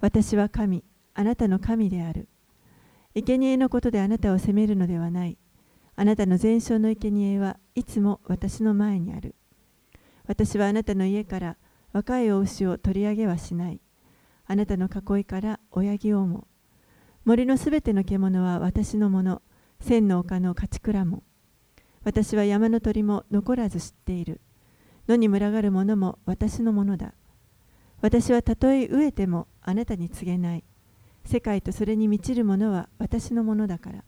[0.01, 0.83] 私は神、
[1.15, 2.27] あなたの神である。
[3.15, 5.39] 生贄のことであなたを責めるのではない。
[5.95, 9.35] あなたの全焼の生贄はいつも私の前にある。
[10.27, 11.57] 私はあなたの家から
[11.93, 13.81] 若いお牛を取り上げはしない。
[14.47, 16.47] あなたの囲いから親木をも。
[17.25, 19.43] 森のすべての獣は私のもの。
[19.81, 21.25] 千の丘の勝ち倉も。
[22.05, 24.41] 私は山の鳥も残らず知っている。
[25.09, 27.13] 野に群がる者も私のものだ。
[28.01, 30.65] 私はたとえ飢えてもあなたに告げない。
[31.25, 34.05] 世界とそれに満ちるものは私のものだから。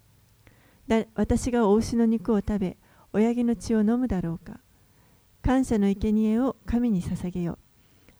[0.86, 2.76] だ私がお牛の肉を食べ、
[3.12, 4.60] 親木の血を飲むだろうか。
[5.42, 7.58] 感謝の生贄を神に捧げよ。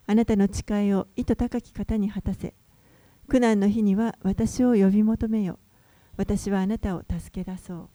[0.07, 2.55] あなたの誓いを意図高き方に果たせ。
[3.29, 5.59] 苦難の日には私を呼び求めよ。
[6.17, 7.89] 私はあなたを助け出そう。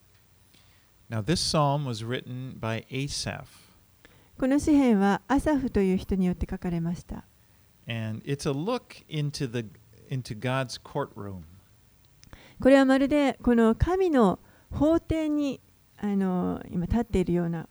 [1.09, 3.45] Now, this psalm was written by Asaph,
[4.37, 7.25] この詩篇はアサフという人によって書かれました。
[7.87, 9.65] and it's a look into the
[10.09, 11.43] into God's courtroom.
[12.61, 14.39] これはまるでこの神の
[14.71, 15.59] 法廷に
[16.03, 17.69] あの今立っているような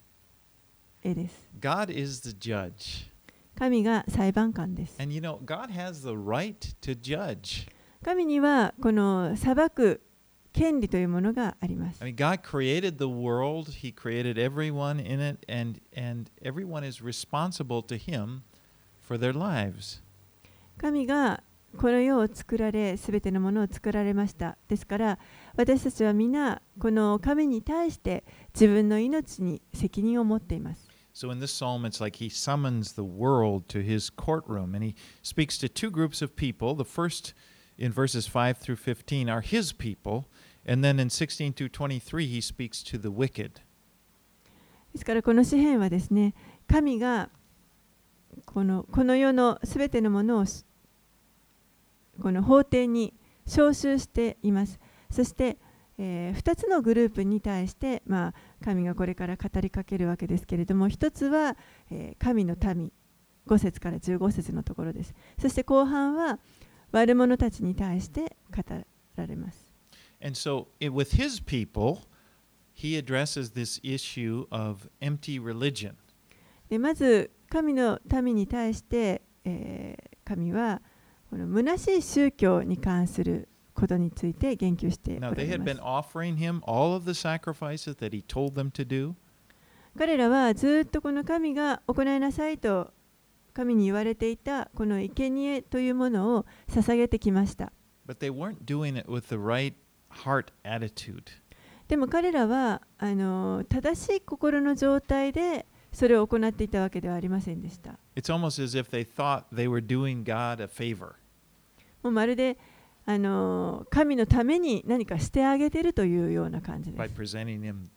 [1.02, 1.50] 絵です。
[1.58, 3.10] God is the judge.
[3.58, 5.02] 神が裁判官です。
[5.02, 7.68] And you know, God has the right to judge.
[8.04, 10.00] 神にはこの裁く
[10.52, 12.14] 権利というものがあります I。
[12.14, 17.96] mean, God created the world, He created everyone in it, and, and everyone is responsible to
[17.96, 18.42] Him
[19.00, 20.00] for their lives.
[20.78, 21.42] 神が
[21.76, 24.58] この世を作られ、すべてのものを作られました。
[24.68, 25.18] ですから、
[25.56, 30.88] 私たちは皆、この神に対して自分の命に責任を持っています。
[31.12, 35.58] So in this psalm, it's like He summons the world to His courtroom, and He speaks
[35.58, 36.74] to two groups of people.
[36.74, 37.34] The first,
[37.78, 40.26] in verses 5 through 15, are His people,
[40.64, 43.60] and then in 16 through 23, He speaks to the wicked.
[44.92, 46.34] ですから、この詩篇はですね、
[46.68, 47.30] 神が
[48.44, 50.64] このこの世のすべてのものをし
[52.20, 53.14] この法廷に
[53.46, 54.78] 召集しています。
[55.10, 55.58] そして、
[55.98, 61.56] え2つのグループに対して、まあ、神がこれから語りかけるわけですけれども、1つは、
[61.90, 62.92] えー神の民、
[63.46, 65.14] 5節から15節のところです。
[65.40, 66.38] そして後半は
[66.92, 68.62] 悪者たちに対して語
[69.16, 69.72] られます。
[70.22, 72.02] And so, it, with his people,
[72.74, 75.94] he addresses this issue of empty religion.
[76.68, 80.80] でまず神の民に対して、えー神は
[81.30, 85.36] この虚しい宗教に関することについて言及しています。
[89.96, 92.92] 彼らはずっとこの神が行いなさいと
[93.52, 97.72] 神に言われていたこの生贄というものを捧げてきました。
[101.88, 107.98] でも彼らはあの正しい心の状態でそれを行っていたわけではありませんでした。
[112.02, 112.58] もうまるで
[113.06, 117.36] あの神のために何かしてあげてるというような感じです。
[117.36, 117.88] him.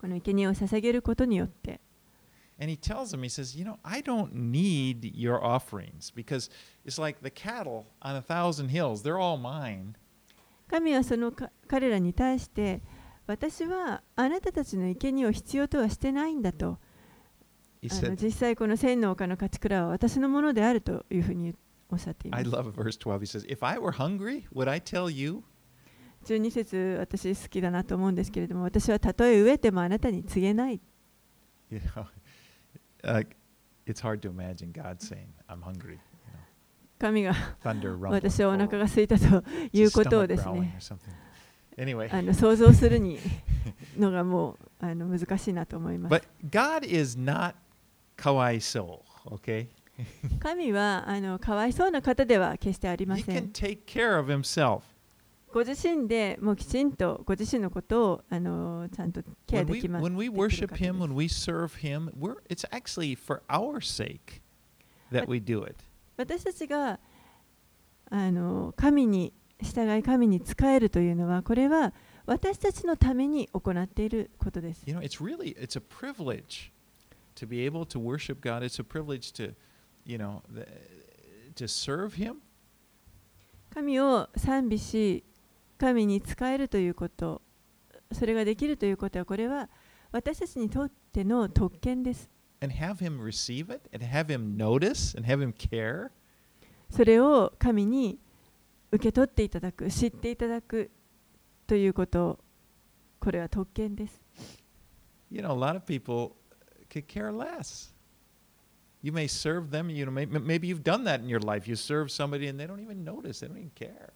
[0.00, 1.80] この生贄を捧げることによって。
[2.58, 6.50] And he tells them, he says, You know, I don't need your offerings because
[6.84, 9.94] it's like the cattle on a thousand hills, they're all mine.
[10.68, 12.80] 神はそのか彼らに対して
[13.26, 16.78] 私はあなたたちの生贄を必要とはしてないんだと
[17.82, 21.54] あの実際この千の丘の勝ち蔵は私のものであるというふうに
[21.92, 22.44] おっしゃっています。
[22.44, 23.20] I love verse 12.
[23.20, 25.42] He says, If I were hungry, would I tell you?
[26.24, 30.80] 12節私好きだなと思うんですけれども、私はたとえ飢えてもあなたに告げない。
[36.98, 37.34] 神が
[38.10, 40.78] 私はお腹が空いたということをですね、
[41.78, 42.08] anyway.
[42.12, 43.18] あの想像するに
[43.96, 46.14] のがもうあの難しいなと思います。
[46.14, 47.54] But God is not
[50.40, 54.82] 神はあのかわいそうな方では決してありま He せ can ん take care of himself.
[55.52, 62.12] ご自身でもうきちんとご自身のことをあのちゃんとケア When で we, きます when we できる worship 方です Him, when we serve Him,
[62.18, 64.40] we're, it's actually for our sake
[65.10, 65.76] that But- we do it.
[66.16, 67.00] 私たちが
[68.10, 69.32] あの神に
[69.62, 71.92] 従い神に仕えるというのはこれは
[72.26, 74.82] 私たちのために行っていることです。
[74.86, 76.70] You know, it's really it's a privilege
[77.36, 78.62] to be able to worship God.
[78.62, 79.54] It's a privilege to,
[80.10, 80.66] you know, the,
[81.54, 82.36] to serve him?
[83.72, 85.24] 神を賛美し、
[85.78, 87.40] 神に仕えるということ、
[88.12, 89.70] それができるということは、これは
[90.10, 92.28] 私たちにとっての特権です。
[96.90, 98.18] それを神に
[98.90, 100.90] 受け取っていただく、知っていただく
[101.68, 102.40] ということ、
[103.20, 104.20] これは特権です。
[105.30, 106.32] You know, a lot of people
[106.88, 107.94] could care less.
[109.01, 111.75] you may serve them you know may, maybe you've done that in your life you
[111.75, 114.11] serve somebody and they don't even notice they don't even care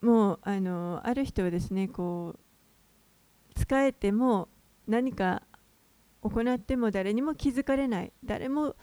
[0.00, 4.48] もうあのある人はですねこう使えても
[4.86, 5.42] 何か
[6.20, 8.76] 行っても誰にも気づかれない誰も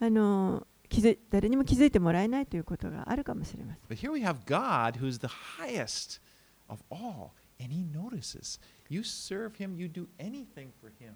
[0.00, 6.20] あの気づ誰にも気づいてもらえないということがあるかもしれません but here we have god who's the highest
[6.68, 11.14] of all and he notices you serve him you do anything for him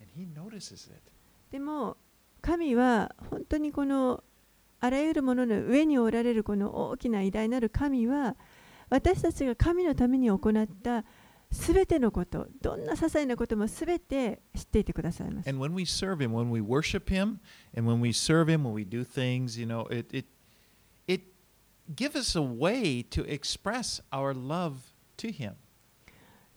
[0.00, 1.00] and he notices it
[1.50, 1.96] でも
[2.43, 4.21] 神は本当にこの
[4.81, 8.35] あらゆるものの上におられるこの大きな偉大なる神は
[8.89, 11.05] 私たちが神のために行った
[11.53, 15.45] すべてのこと、どんな些細なこともすべて知っていてくださいます。
[15.45, 15.53] た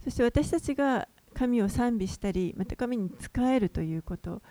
[0.03, 4.43] そして私たちが神を賛美したり、また神に仕えるということ。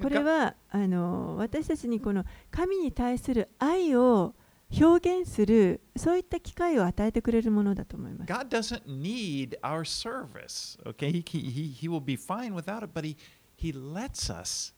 [0.00, 4.34] これはあの私たちにこの神に対する愛を
[4.80, 8.32] 表現するそういった機会を与えてくれるものだと思います。
[8.32, 10.78] God doesn't need our service.
[10.84, 13.16] Okay, He he he, will be fine without it, but He
[13.56, 14.74] He lets us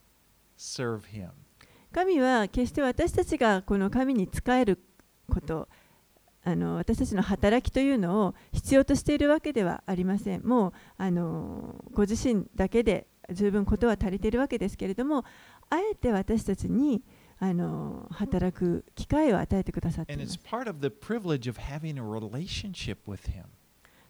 [0.57, 1.31] serve Him.
[1.93, 4.79] 神は決して私たちがこの神に仕える
[5.33, 5.69] こと
[6.45, 10.47] あの私たちの働きというのを必要としているわけではありません。
[10.47, 15.25] もうあのご自身だけで十分ことは足りているわけですけれども、
[15.71, 17.03] あえて私たちに
[17.39, 20.23] あの働く機会を与えてくださっていま。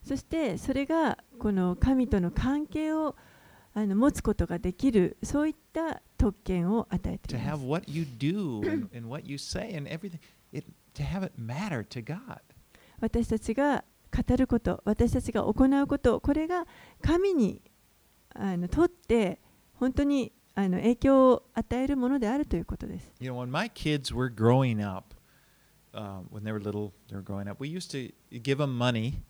[0.05, 3.17] そしてそれがこの神との関係を
[3.75, 7.57] あの持つことができる、そういった特権を与えていま。
[13.01, 13.85] 私たちが
[14.17, 16.67] 語ること、私たちが行うこと、これが
[17.03, 17.61] 神に
[18.41, 19.39] あのとって
[19.75, 23.13] 本当にあの影響を与えるものであるということです。
[23.21, 25.15] You know, when my kids were growing up,
[25.93, 29.21] uh, when they were little, they were growing up, we used to give them money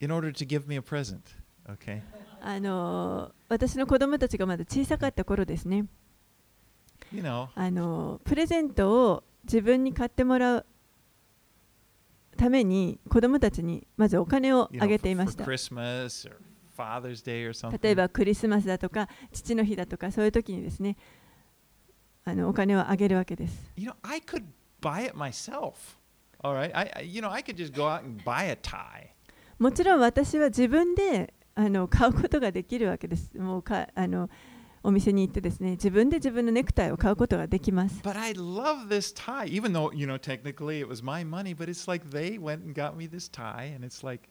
[0.00, 1.20] in order to give me a present.
[1.68, 2.02] Okay?
[2.40, 5.86] あの私の子供たちがまだ小さかった頃ですね、
[7.12, 10.66] You know, あのプレゼントを自分に買ってもらう
[12.36, 15.44] ために子供たちにまずお金を you あ know げ for, ていま for した。
[15.44, 16.45] Christmas or Father's Day or something.
[16.76, 20.96] 例えばクリスマスだとか父の日だとかそういう時にですね
[22.24, 23.72] あのお金をあげるわけです。
[23.76, 24.44] You know, I could
[24.80, 25.96] buy it myself.
[26.42, 26.70] All right?
[26.74, 29.10] I, I you know, I could just go out and buy a tie.
[29.58, 33.30] もちろん私は自分であの買うことができるわけです。
[33.38, 34.28] もうかあの
[34.82, 38.00] お店に行ってですね自分で自分のネクタイを買うことができます。
[38.02, 41.88] But I love this tie, even though, you know, technically it was my money, but it's
[41.88, 44.28] like they went and got me this tie, and it's like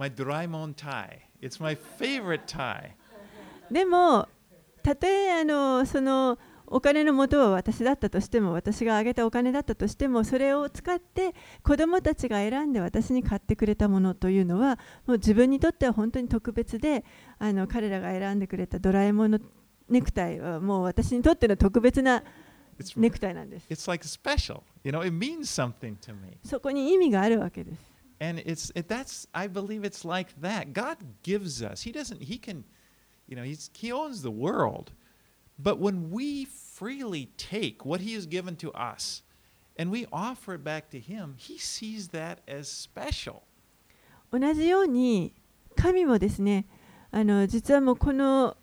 [0.00, 1.18] my Doraemon tie.
[1.42, 2.92] It's my favorite tie.
[3.70, 4.26] でも
[4.82, 17.04] たとえあのそのお金の元は私だったとしても私があげたお金だったとしてもそれを使って子どもたちが選んで私に買ってくれたものというのはもう自分にとっては本当に特別で
[17.38, 19.38] あの彼らが選んでくれたドラえもんの
[19.88, 22.22] ネクタイはもう私にとっての特別な
[22.78, 23.66] It's, ネクタイなんです。
[23.68, 24.62] it's like special.
[24.82, 26.38] You know, it means something to me.
[26.42, 27.89] そこに意味があるわけです。
[28.19, 30.73] And it's it, that's I believe it's like that.
[30.73, 31.81] God gives us.
[31.81, 32.21] He doesn't.
[32.21, 32.63] He can,
[33.27, 34.91] you know, he's he owns the world.
[35.57, 39.21] But when we freely take what He has given to us,
[39.77, 43.43] and we offer it back to Him, He sees that as special.
[44.31, 45.33] 同じように
[45.75, 46.65] 神もですね
[47.11, 48.57] あの実はもうこの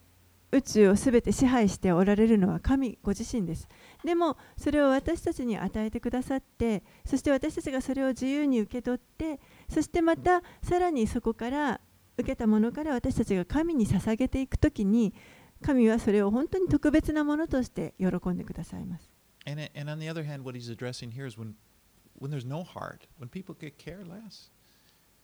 [0.51, 3.69] 宇宙をすべて支配しておられるのは神ご自身です
[4.08, 9.38] でもそれを私たちに与えてくださって、そして私たちがそれを自由に受け取って、
[9.68, 11.82] そしてまたさらにそこから
[12.18, 15.14] 受けたものから私たちが神に捧げていくときに、
[15.62, 19.12] 神はそれを本当に特別なものとして喜んでくださいます。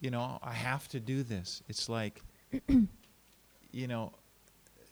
[0.02, 1.64] You know, I have to do this.
[1.70, 2.22] It's like,
[3.72, 4.12] you know,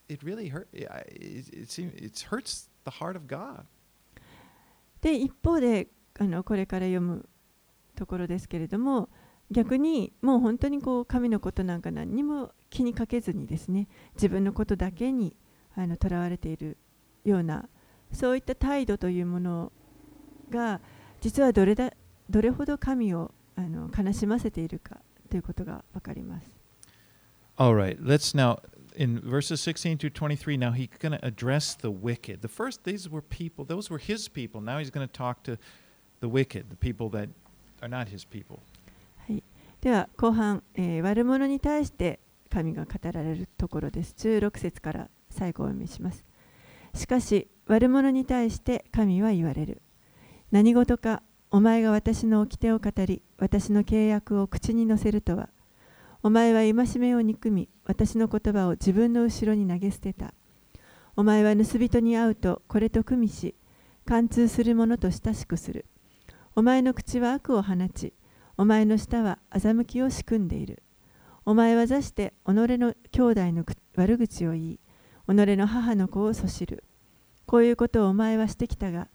[0.08, 0.70] it really hurt.
[0.72, 3.66] It, hurts the heart of God.
[5.02, 5.88] で一方で
[6.20, 7.28] あのこれから読む
[7.96, 9.10] ところですけれども
[9.50, 15.36] 逆にもう本当にこう神のことなんか何にも気にかけずにですね自分のことだけに
[16.00, 16.78] とらわれている
[17.26, 17.68] ような
[18.14, 19.72] そういった態度というもの
[20.50, 20.82] が
[21.20, 21.94] 実はどれだ
[22.30, 26.48] どれほど神をあの悲しませているかということがわかります。
[27.58, 28.60] All right, let's now
[28.96, 30.58] in verses 16 to 23.
[30.58, 32.42] Now he's going to address the wicked.
[32.42, 34.62] The first, these were people; those were his people.
[34.62, 35.58] Now he's going to talk to
[36.20, 37.30] the wicked, the people that
[37.82, 38.60] are not his people.
[39.28, 39.44] はい、
[39.82, 42.20] では後半、えー悪者に対して
[42.50, 44.14] 神が語られるところです。
[44.18, 46.26] 16節から最後をお読みします。
[46.94, 49.82] しかし悪者に対して神は言われる。
[50.52, 55.50] 何事かお前が私の掟を語り、私の契約を口に乗せるとは。
[56.24, 60.36] お前は戒めを憎み、私の言葉を自分の後ろに投げ捨てた。
[61.16, 63.56] お前は盗人に会うとこれと組みし、
[64.06, 65.86] 貫通する者と親しくする。
[66.56, 68.14] お前の口は悪を放ち、
[68.56, 70.84] お前の舌は欺きを仕組んでいる。
[71.44, 73.66] お前は座して己の兄弟の
[73.96, 74.80] 悪口を言い、
[75.28, 76.84] 己の母の子をそしる。
[77.48, 79.08] こういうことをお前はしてきたが、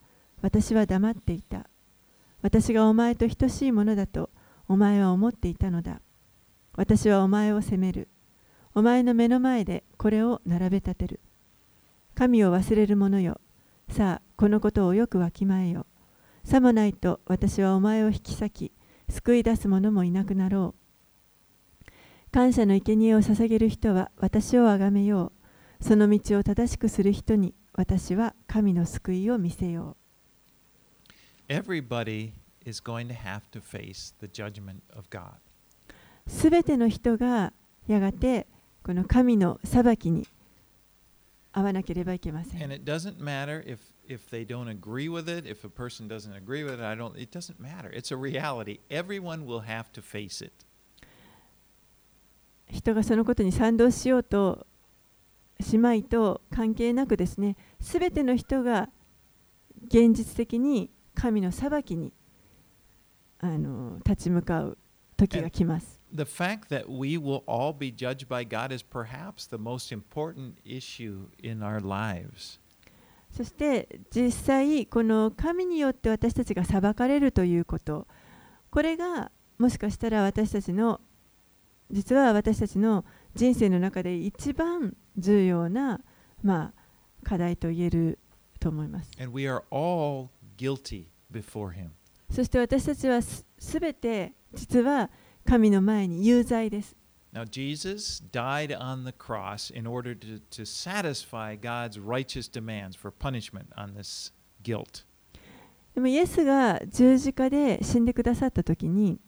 [0.43, 1.69] 私は黙っていた。
[2.43, 4.31] 私がお前と等しいものだと
[4.69, 6.01] お前は思っていたのだ。
[6.77, 8.09] 私はお前を責める。
[8.74, 11.20] お前の目の前でこれを並べ立てる。
[12.14, 13.41] 神を忘れる者よ。
[13.89, 15.87] さあ、このことをよくわきまえよ。
[16.45, 18.72] さもないと私はお前を引き裂き、
[19.09, 20.74] 救い出す者もいなくなろ
[21.89, 21.91] う。
[22.31, 25.37] 感謝の生贄を捧げる人は私をあがめよう。
[25.81, 29.97] その道を正しくする人に私は神の救いを見せよ
[31.49, 32.33] う Everybody
[32.64, 35.45] is going to have to face the judgment of God.
[36.27, 36.31] う。
[36.31, 37.53] すべての人が
[37.87, 38.47] やがて
[38.83, 40.27] この神の裁きに
[41.53, 42.72] 遭わなければいけませ And ん。
[42.72, 46.74] it doesn't matter if if they don't agree with it, if a person doesn't agree with
[46.74, 47.91] it, I don't it doesn't matter.
[47.91, 48.81] It's a reality.
[48.91, 50.53] Everyone will have to face it.
[52.70, 54.66] 人がそのことに賛同しようと
[55.61, 58.91] しまいと関係なくですね、すべての人が
[59.87, 62.12] 現実的に神の裁きに
[63.39, 64.79] あの立ち向かう
[65.16, 66.01] 時が来ます。
[73.31, 78.07] そして実際この神によって私たちが裁かれるということ。
[78.71, 81.01] これがもしかしたら私たちの
[81.91, 83.05] 実は私たちの
[83.35, 86.01] 人生の中で一番重要な
[87.23, 88.19] 課題と言える
[88.59, 89.11] と思います。
[92.31, 93.45] そして私たちはす
[93.81, 95.11] べて実は
[95.47, 96.94] 神の前に有罪です。
[97.32, 103.66] Now, Jesus died on the cross in order to, to satisfy God's righteous demands for punishment
[103.76, 104.32] on this
[104.62, 105.05] guilt.
[105.94, 109.18] でもイエスが十字架で死んでくださった時に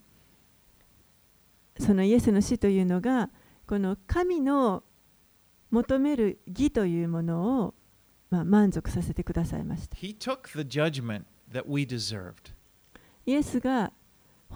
[1.78, 3.30] そのイエスの死というのが
[3.66, 4.82] この神の
[5.70, 7.74] 求める義というものを、
[8.30, 9.96] まあ、満足させてくださいました。
[9.96, 12.52] He took the judgment that we deserved.
[13.26, 13.92] イエスが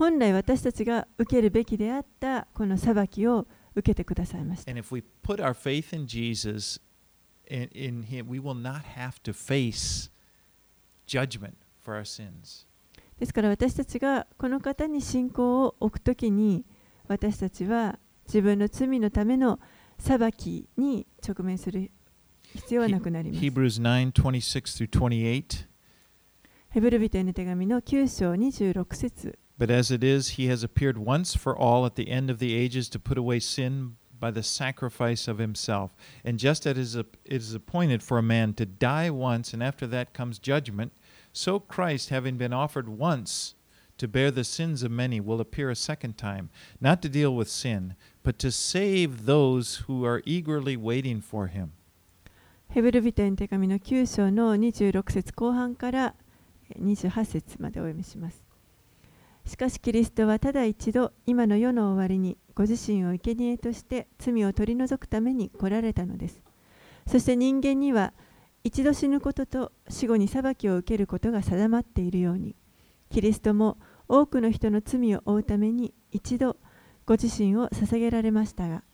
[0.03, 3.47] 本来私たちが受けるべきであったこの裁きを
[3.77, 4.73] 受けてくださいました。
[4.73, 6.81] And if we put our faith in Jesus,
[7.49, 10.11] in, in Him, we will not have to face
[11.07, 12.67] judgment for our sins.
[13.21, 16.65] ですから私たちがこの方に信仰を置くときに
[17.07, 19.61] 私たちは自分の罪のための
[20.01, 21.93] 裁きに直面する
[22.57, 23.41] 必要はなくなります。
[23.41, 25.69] Hebrews 9 26 through 28.
[26.71, 32.40] ヘブル人への手紙の9章26節 But as it is, he has appeared once for all at the end of
[32.40, 35.96] the ages to put away sin by the sacrifice of himself.
[36.24, 39.64] And just as it is, it is appointed for a man to die once, and
[39.64, 40.92] after that comes judgment,
[41.34, 43.56] so Christ, having been offered once
[43.98, 46.50] to bear the sins of many, will appear a second time,
[46.80, 51.74] not to deal with sin, but to save those who are eagerly waiting for him.
[52.70, 56.16] ヘブル人への手紙の9章の26節後半から
[56.70, 58.41] えー28節までお読みします。
[59.45, 66.43] しかしキリストはただ一度今の世の終わりにご自身を生贄として罪を取り除くために来られたのです。
[67.07, 68.13] そして人間には
[68.65, 72.55] 一度死ぬことと死後に裁きを受けることが定まっているように
[73.11, 73.79] キリストも
[74.09, 76.57] 多くの人の罪を負うために一度
[77.05, 78.85] ご自身を捧げられましたが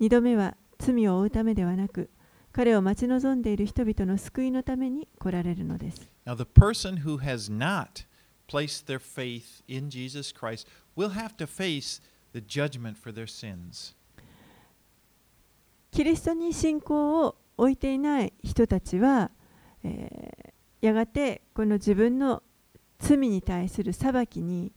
[0.00, 2.10] 二度目は罪を負うためではなく
[2.52, 6.08] 彼を待ち望んでいる人々の救いのために来られるのです。
[6.24, 8.06] Now, the person who has not
[8.53, 12.01] placed their faith in Jesus Christ will have to face
[12.33, 13.95] the judgment for their sins.
[15.91, 19.31] キリストに信仰を置いていない人たちは、
[19.83, 20.49] えー
[20.81, 22.41] やがてこの自分の
[22.99, 24.71] 罪に対する裁きに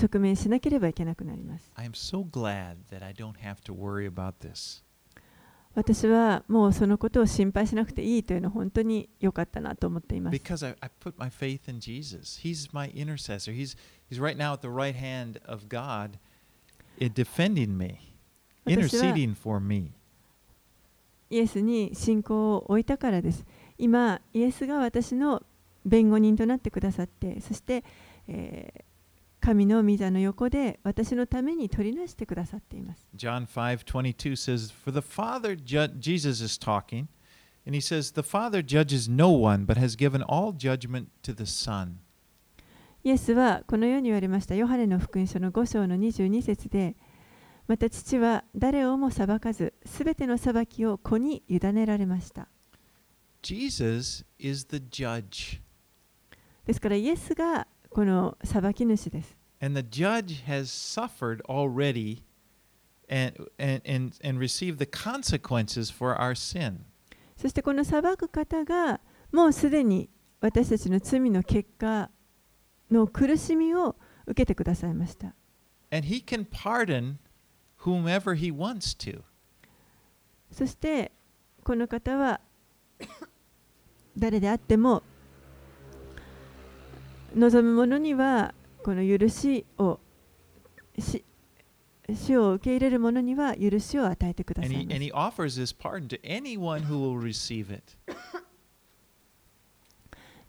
[0.00, 1.70] 直面しなければいけなくなります。
[1.74, 4.82] I am so glad that I don't have to worry about this.
[5.75, 10.37] 私はもうそのことを心配しなくていいというのは本当に良かったなと思っています。
[10.37, 12.39] Because I, I put my faith in Jesus.
[12.41, 13.51] He's my intercessor.
[13.51, 13.75] He's,
[14.09, 16.19] he's right now at the right hand of God
[16.99, 18.15] in defending me,
[18.67, 19.91] interceding for me.
[21.31, 23.43] イエスに信仰を置いたからです。
[23.79, 25.41] 今、イエスが私の
[25.83, 27.83] 弁護人となってくださって、そして、
[28.27, 28.92] えー
[29.43, 33.09] 神の御座の横で私のために取りなしてくださっています。
[33.13, 35.57] John 5:22 says, "For the Father
[35.99, 37.07] Jesus is talking,
[37.67, 41.43] and he says, "The Father judges no one, but has given all judgment to the
[41.43, 41.95] Son."
[43.03, 44.55] イエスはこのように言われました。
[44.55, 46.95] ヨハネの福音書の5章の22節で、
[47.67, 52.47] また父は誰をも裁かず、すべての裁きを子に委ねられました。
[53.41, 55.59] Jesus is the judge,
[56.65, 59.37] ですからイエスがこの裁き主です。
[59.63, 62.23] and the judge has suffered already
[63.07, 66.85] and and and, and received the consequences for our sin.
[67.37, 68.99] そしてこの裁く方が
[69.31, 70.09] もうすでに
[70.41, 72.09] 私たちの罪の結果
[72.91, 75.33] の苦しみを受けてくださいました。
[75.91, 77.17] And he can pardon
[77.79, 79.21] whomever he wants to.
[80.51, 81.11] そして
[81.63, 82.41] この方は
[84.17, 85.03] 誰であっても
[87.35, 88.53] 望むのには
[88.83, 89.99] この許しを
[90.99, 91.23] し
[92.09, 94.71] 主を受け入れる者には許しを与えてください。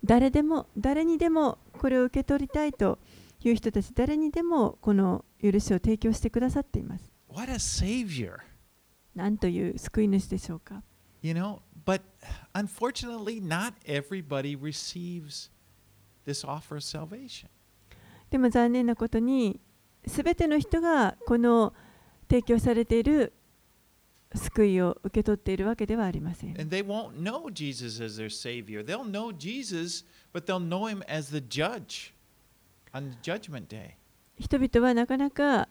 [0.04, 2.98] 誰でも誰にでもこれを受け取りたいと
[3.42, 7.10] いう人たち誰にでもこの許しを提供してくださっています。
[9.14, 10.82] なんという救い主でしょうか？
[18.30, 19.60] でも残念なことに、
[20.06, 21.72] すべての人がこの
[22.28, 23.32] 提供されている
[24.34, 26.54] 救いを受け取っているわけではありません。
[34.38, 35.68] 人々はなかなか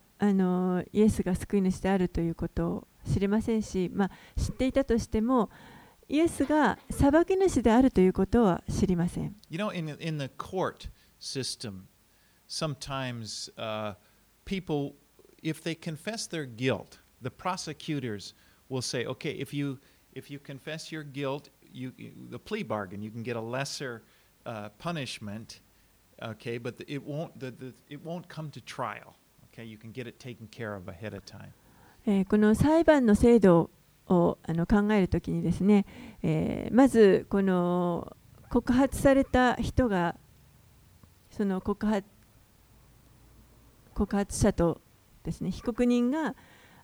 [0.92, 3.90] イエスが救い主であるということを知りませんし、
[4.38, 5.50] 知っていたとしても、
[6.08, 10.88] イエスが裁き主であるということは知りません You know, in, in the court
[11.18, 11.86] system,
[12.48, 13.94] sometimes uh,
[14.44, 14.94] people,
[15.42, 18.34] if they confess their guilt, the prosecutors
[18.68, 19.78] will say, okay, if you,
[20.12, 21.92] if you confess your guilt, you,
[22.30, 24.02] the plea bargain, you can get a lesser
[24.46, 25.60] uh, punishment,
[26.22, 29.16] okay, but it won't, the, the, it won't come to trial.
[29.52, 31.52] Okay, you can get it taken care of ahead of time.
[32.06, 33.70] えーこの裁判の制度
[34.08, 35.86] をあの考えるときにですね、
[36.22, 38.16] えーまずこの
[38.50, 40.14] 告発された人が
[41.30, 42.06] その告発
[43.94, 44.80] 告発者と
[45.24, 46.34] ですね被告人が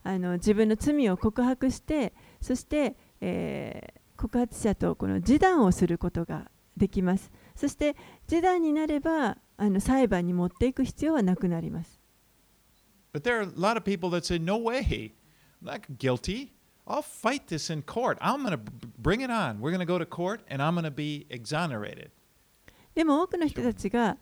[0.03, 7.97] あの自分の罪を告白してそして、えー告発者とこの示談をすることができますそして
[8.29, 11.99] 示談になればあの裁判に持っていく必要はなくなります
[13.15, 15.15] But there are a lot of people that say, no way,
[15.63, 16.51] I'm not guilty.
[16.87, 18.19] I'll fight this in court.
[18.21, 18.59] I'm going
[18.99, 19.61] bring it on.
[19.61, 22.11] We're going go to court and I'm going be exonerated.
[22.95, 24.17] でも多くの人たちが、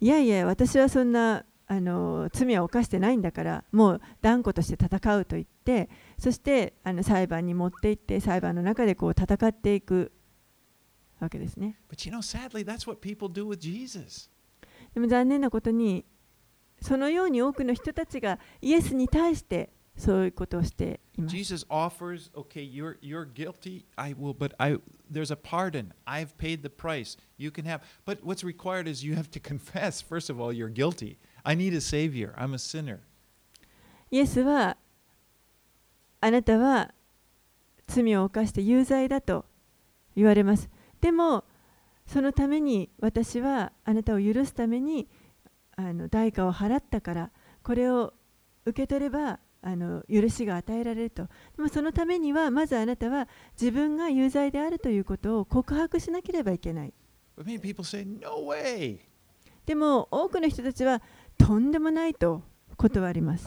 [0.00, 5.88] いやいや、私はそんなあの罪は犯してないんだから、もう断固として戦うと言って、
[6.18, 10.12] そしてあの裁判に持って行って、裁判の中でこう戦っていく
[11.20, 11.78] わけですね。
[14.94, 16.04] でも残念なことに、
[16.82, 21.00] そのように多くの人たちがイエスに対して、そういうことをして。
[21.18, 21.22] Yes,
[34.10, 34.76] イエスは、
[36.20, 36.92] あなたは
[37.86, 39.44] 罪を犯して有罪だと
[40.16, 40.68] 言われます。
[41.00, 41.44] でも、
[42.06, 45.08] そのために私はあなたを許すために
[45.76, 47.30] あの代価を払ったから、
[47.62, 48.14] これを
[48.64, 51.26] 受け取れば、あの許しが与えられると。
[51.56, 53.26] でもそのためにはまずあなたは
[53.58, 56.92] 自分が有罪であるということを告白しなければいけない、
[59.64, 61.00] でも多くの人たちは
[61.38, 62.42] とんでもないと
[62.76, 63.46] 断ります。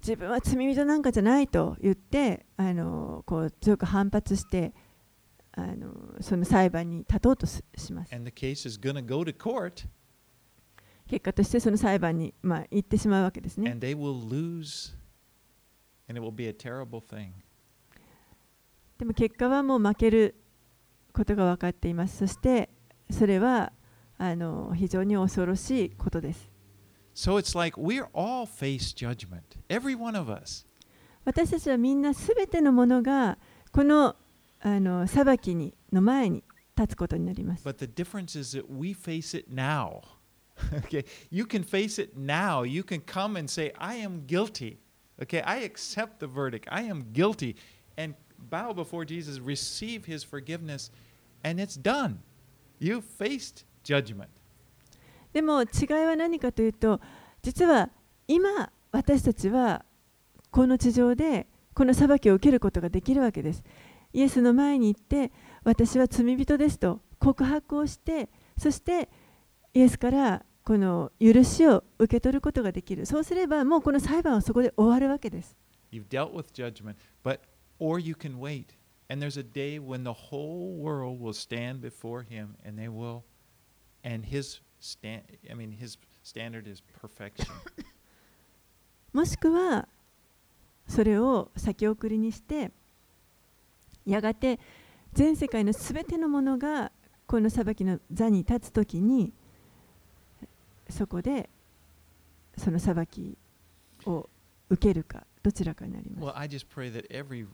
[0.00, 4.72] 自分は罪人なんかじゃないと言ってあのこう強く反発して
[5.52, 5.92] あの
[6.22, 7.62] その裁判に立とうとし
[7.92, 8.14] ます。
[11.08, 13.70] 結果としてその裁判にまあ行ってしまうわけですね。
[18.98, 20.34] でも結果はもう負ける
[21.12, 22.18] ことが分かっています。
[22.18, 22.70] そして
[23.10, 23.72] それは
[24.16, 26.50] あの非常に恐ろしいことです。
[31.24, 33.38] 私たちはみんなすべてのものが
[33.70, 34.16] この,
[34.60, 36.42] あの裁きにの前に
[36.76, 37.64] 立つことになります。
[40.84, 42.62] Okay, you can face it now.
[42.62, 44.78] You can come and say, I am guilty.
[45.22, 46.68] Okay, I accept the verdict.
[46.70, 47.56] I am guilty.
[47.96, 48.14] And
[48.50, 50.90] bow before Jesus, receive his forgiveness,
[51.44, 52.20] and it's done.
[52.78, 54.28] You faced judgment.
[55.32, 55.66] でも違い
[56.04, 57.00] は何かというと
[57.40, 57.88] 実は
[58.28, 59.82] 今私たちは
[60.50, 63.62] この地上でこの裁きを受けることができるわけです。
[64.12, 65.32] イエスの前に行って
[65.64, 69.08] 私は罪人ですと告白をしてそして
[69.72, 75.56] イエスからこの許しを受け取ることができるそうすればもうこの裁判はそこで終わるわけです。
[75.90, 76.94] You've dealt with judgment,
[77.24, 77.40] but
[77.78, 78.66] or you can wait.
[79.10, 83.22] And there's a day when the whole world will stand before him and they will
[84.04, 87.46] and his stand I mean his standard is perfection.
[89.12, 89.88] もしくは
[90.88, 92.70] それを先送りにして
[94.06, 94.58] やがて
[95.12, 96.92] 全世界のすべてのものが
[97.26, 99.32] この裁きの座に立つときに
[100.92, 101.48] そこで
[102.56, 103.38] その裁き
[104.06, 104.28] を
[104.68, 106.24] 受けるかどちらかになります。
[106.24, 107.46] Well, I just pray that every,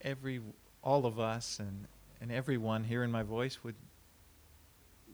[0.00, 0.42] every,
[0.82, 1.86] all of us and,
[2.20, 3.76] and everyone hearing my voice would,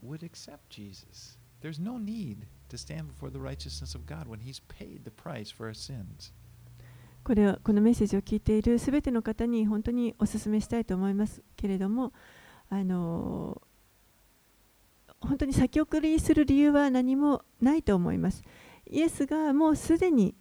[0.02, 1.36] would accept Jesus.
[1.60, 5.50] There's no need to stand before the righteousness of God when He's paid the price
[5.50, 6.32] for our sins.
[7.24, 12.12] これはこのメッセージを聞いているすべての方に本当にお勧めしたいと思いますけれども
[12.68, 13.62] あの
[15.24, 18.42] 本当に先送りする理由は何もないと思います。
[18.86, 20.34] イエスがもうすでに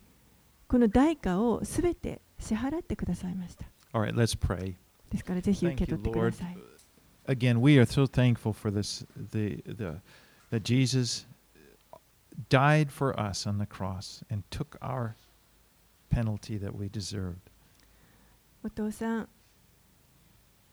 [0.67, 3.65] この代価をすべて支払ってくださいました。
[3.93, 4.75] All right, let's pray.
[5.09, 6.57] ですからぜひ受け取ってくだ.さい。
[7.27, 10.01] Again, we are so thankful for this, the, the,
[10.51, 11.25] that Jesus
[12.49, 15.15] died for us on the cross and took our
[16.09, 17.35] penalty that we deserved.
[18.63, 19.29] お父さん、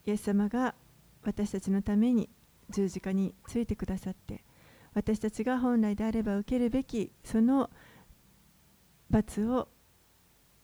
[0.05, 0.75] イエス様が
[1.23, 2.29] 私たちのために
[2.71, 4.43] 十字架についてくださって、
[4.93, 7.69] 私たちが本来であれば受けるべきその
[9.09, 9.67] 罰を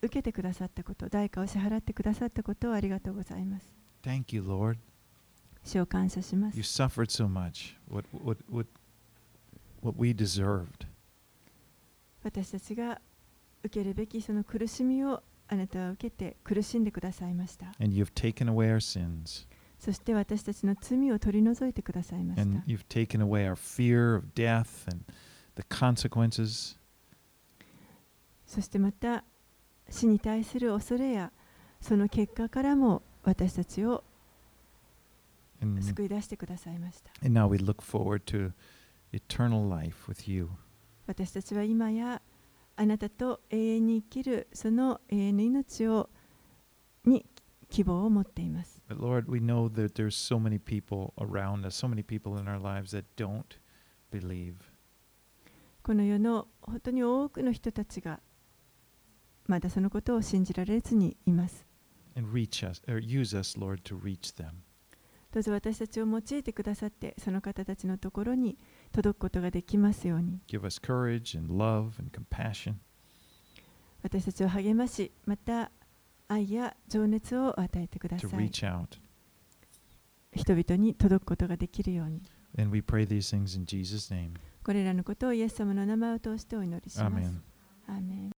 [0.01, 3.73] 受けてくださったこと、代価を支払ってくださったことをありがとうございます。
[4.03, 4.77] Thank you, Lord.
[5.63, 6.63] 主を感謝します You。
[6.63, 8.67] suffered so much, what, what, what,
[9.81, 10.87] what we deserved.
[12.23, 13.01] 私たちが
[13.63, 17.67] 受けるべきその苦しみをあなたは受けて苦しんでくださいました。
[17.79, 19.47] And you've taken away our sins.
[19.79, 22.43] そして私たちの罪を取り除いてくださいました。
[28.45, 29.23] そしてまた
[29.89, 31.31] 死に対する恐れや
[31.81, 34.03] その結果からも私たちを
[35.81, 37.11] 救い出してくださいました。
[41.07, 42.21] 私たちは今や
[42.75, 46.09] あなたと永遠に生きるその永遠の命を
[47.05, 47.25] に
[47.69, 48.76] 希望を持っています。
[48.88, 52.58] But Lord, we know that there's so many people around us, so many people in our
[52.58, 53.58] lives that don't
[54.10, 54.54] believe.
[55.82, 58.20] この世の本当に多くの人たちが
[59.46, 61.66] まだそのことを信じられずにいます。
[62.16, 64.62] And reach us, or use us, Lord, to reach them.
[65.32, 68.58] どうぞ私たちを用いてくださってその方たちのところに
[68.92, 72.74] 届くことができますように Give us courage and love and compassion
[74.02, 75.70] 私たちを励ましまた
[76.27, 78.99] 愛や情熱を与えてくだ to さい reach out.
[80.33, 82.21] 人々に届くことができるように
[82.59, 84.31] And we pray these things in Jesus' name.
[84.63, 87.15] これらのことをイエス様の名前を通してお祈りします。
[87.15, 87.41] Amen.
[87.87, 88.36] アーメン